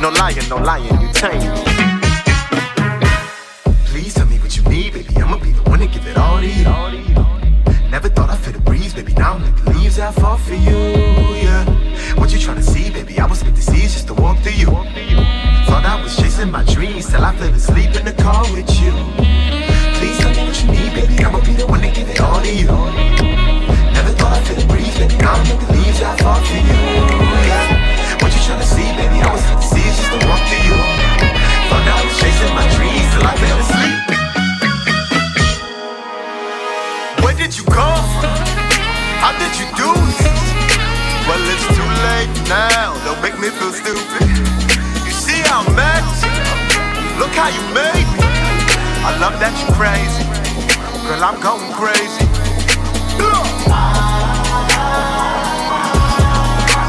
No 0.00 0.10
lying, 0.10 0.48
no 0.48 0.56
lying, 0.56 1.00
you 1.00 1.12
tame 1.12 1.40
me. 1.40 1.97
You. 6.42 6.64
Never 7.90 8.08
thought 8.08 8.30
I'd 8.30 8.38
feel 8.38 8.52
the 8.52 8.60
breeze, 8.60 8.94
baby. 8.94 9.12
Now 9.14 9.34
I'm 9.34 9.42
like 9.42 9.64
the 9.64 9.70
leaves 9.70 9.96
that 9.96 10.14
fall 10.14 10.36
for 10.36 10.54
you, 10.54 10.78
yeah. 11.44 11.64
What 12.18 12.32
you 12.32 12.38
tryna 12.38 12.62
see, 12.62 12.90
baby? 12.90 13.18
I 13.18 13.26
was 13.26 13.40
spit 13.40 13.54
the 13.54 13.62
seas 13.62 13.94
just 13.94 14.06
to 14.08 14.14
walk 14.14 14.38
through 14.38 14.52
you. 14.52 14.66
Thought 15.66 15.84
I 15.84 16.00
was 16.02 16.16
chasing 16.16 16.50
my 16.50 16.64
dreams 16.64 17.08
till 17.08 17.24
I 17.24 17.34
fell 17.36 17.52
asleep 17.54 17.94
in 17.96 18.04
the 18.04 18.12
car 18.12 18.42
with 18.52 18.68
you. 18.80 18.92
Please 19.98 20.18
tell 20.18 20.32
me 20.34 20.44
what 20.46 20.62
you 20.62 20.68
need, 20.70 20.92
baby. 20.94 21.24
I'ma 21.24 21.40
be 21.40 21.54
the 21.54 21.66
one 21.66 21.80
to 21.80 21.90
give 21.90 22.08
it 22.08 22.20
all 22.20 22.40
to 22.40 22.52
you. 22.52 22.66
Never 23.96 24.12
thought 24.18 24.32
I'd 24.36 24.46
feel 24.46 24.56
the 24.56 24.66
breeze, 24.66 24.96
baby. 24.98 25.16
Now 25.16 25.32
I'm 25.34 25.48
like 25.48 25.66
the 25.66 25.72
leaves 25.72 26.00
that 26.00 26.20
fall 26.20 26.40
for 26.42 26.56
you, 26.56 26.87
make 43.40 43.52
me 43.52 43.58
feel 43.58 43.72
stupid. 43.72 44.28
You 45.06 45.12
see 45.12 45.40
how 45.46 45.62
I'm 45.62 45.78
acting? 45.78 46.30
Look 47.18 47.30
how 47.38 47.48
you 47.48 47.62
made 47.74 48.06
me. 48.14 48.24
I 49.06 49.16
love 49.20 49.38
that 49.38 49.54
you 49.62 49.66
crazy. 49.78 50.24
Girl, 51.06 51.22
I'm 51.22 51.38
going 51.40 51.72
crazy. 51.72 52.26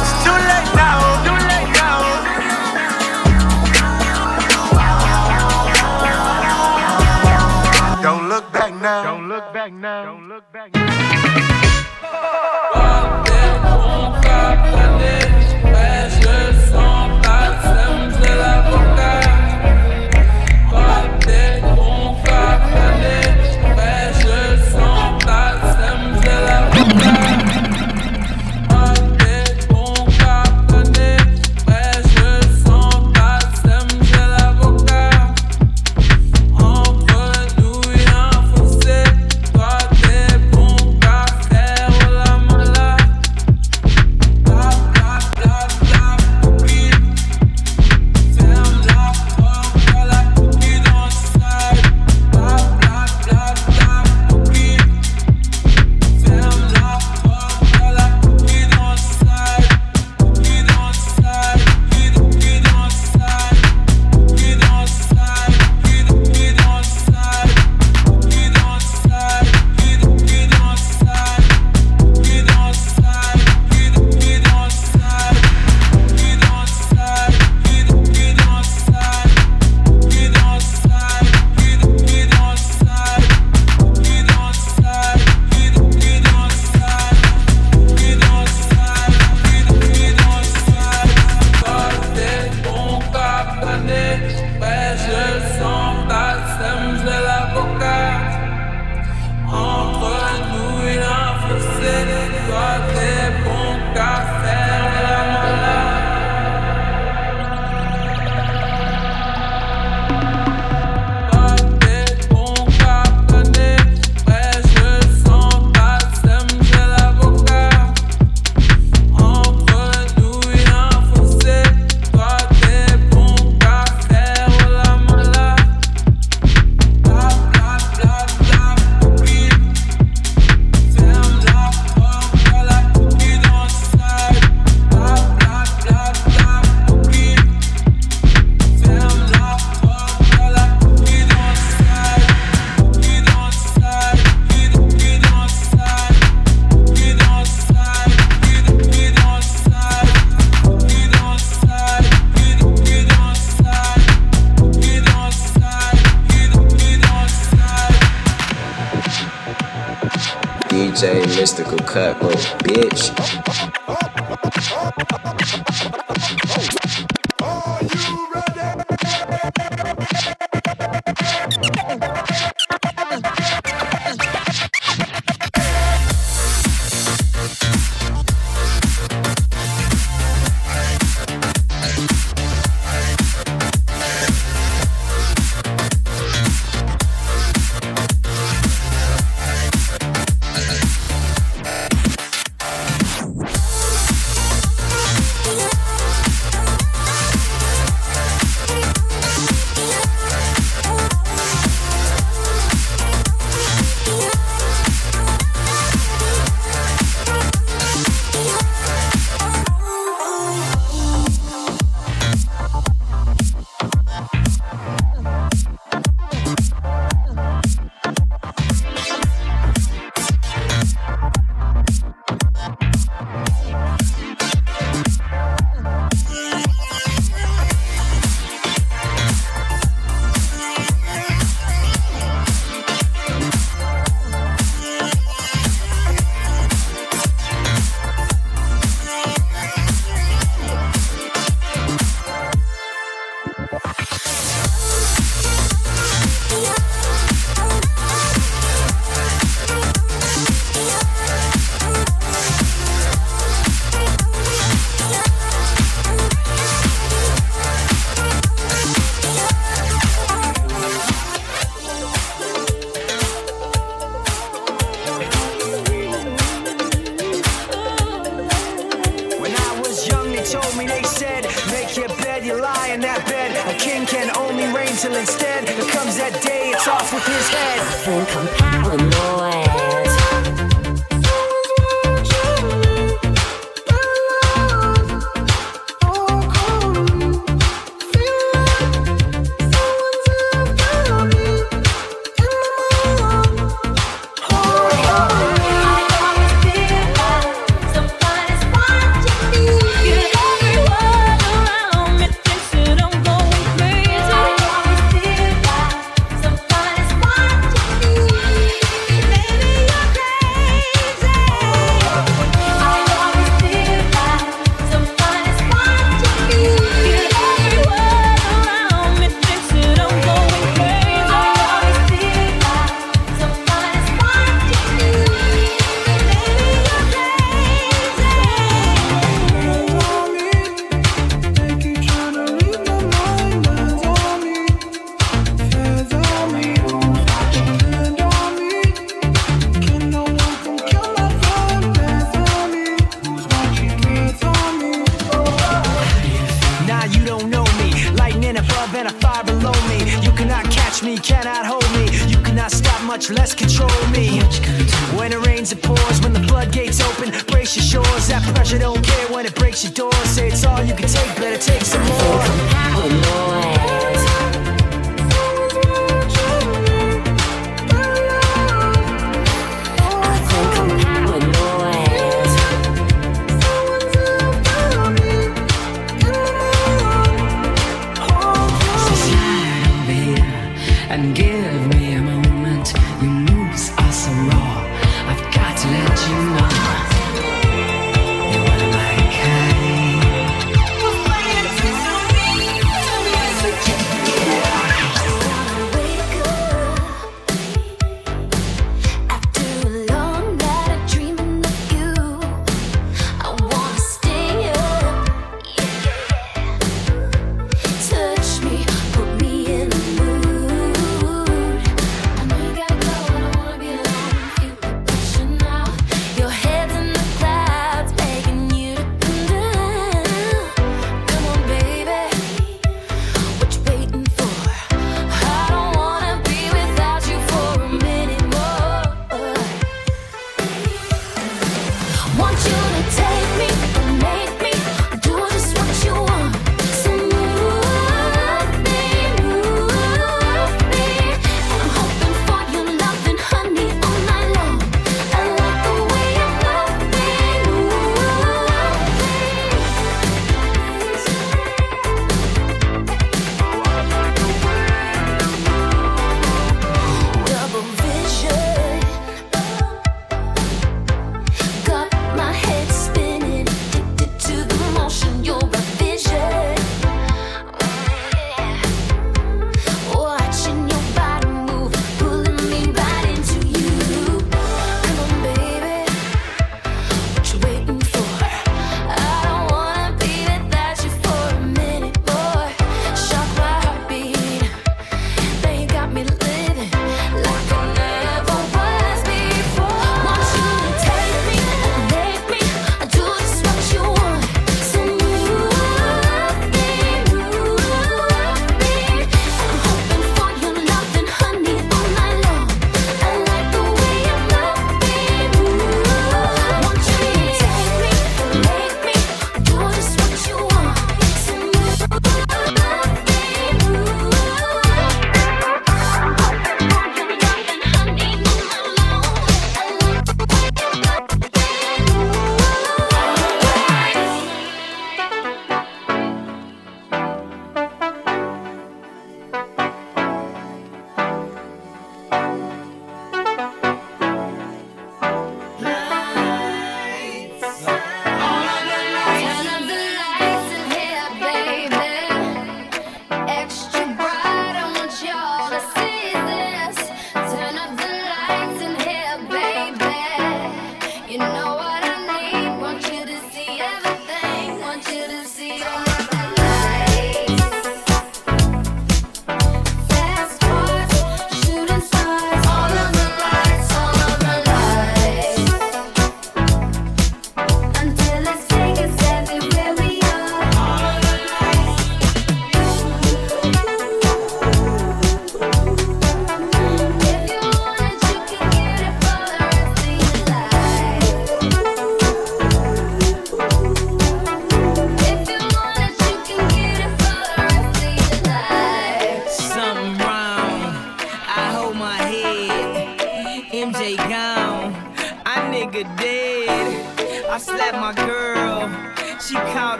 It's 0.00 0.12
too 0.24 0.36
late 0.36 0.70
now. 0.76 1.00
Now. 1.72 2.02
Don't 8.02 8.28
look 8.28 8.52
back 8.52 8.74
now. 8.74 9.02
Don't 9.02 9.28
look 9.28 9.52
back 9.54 9.72
now. 9.72 10.04
Don't 10.04 10.28
look 10.28 10.52
back 10.52 10.72
DJ 10.72 10.83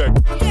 okay 0.00 0.49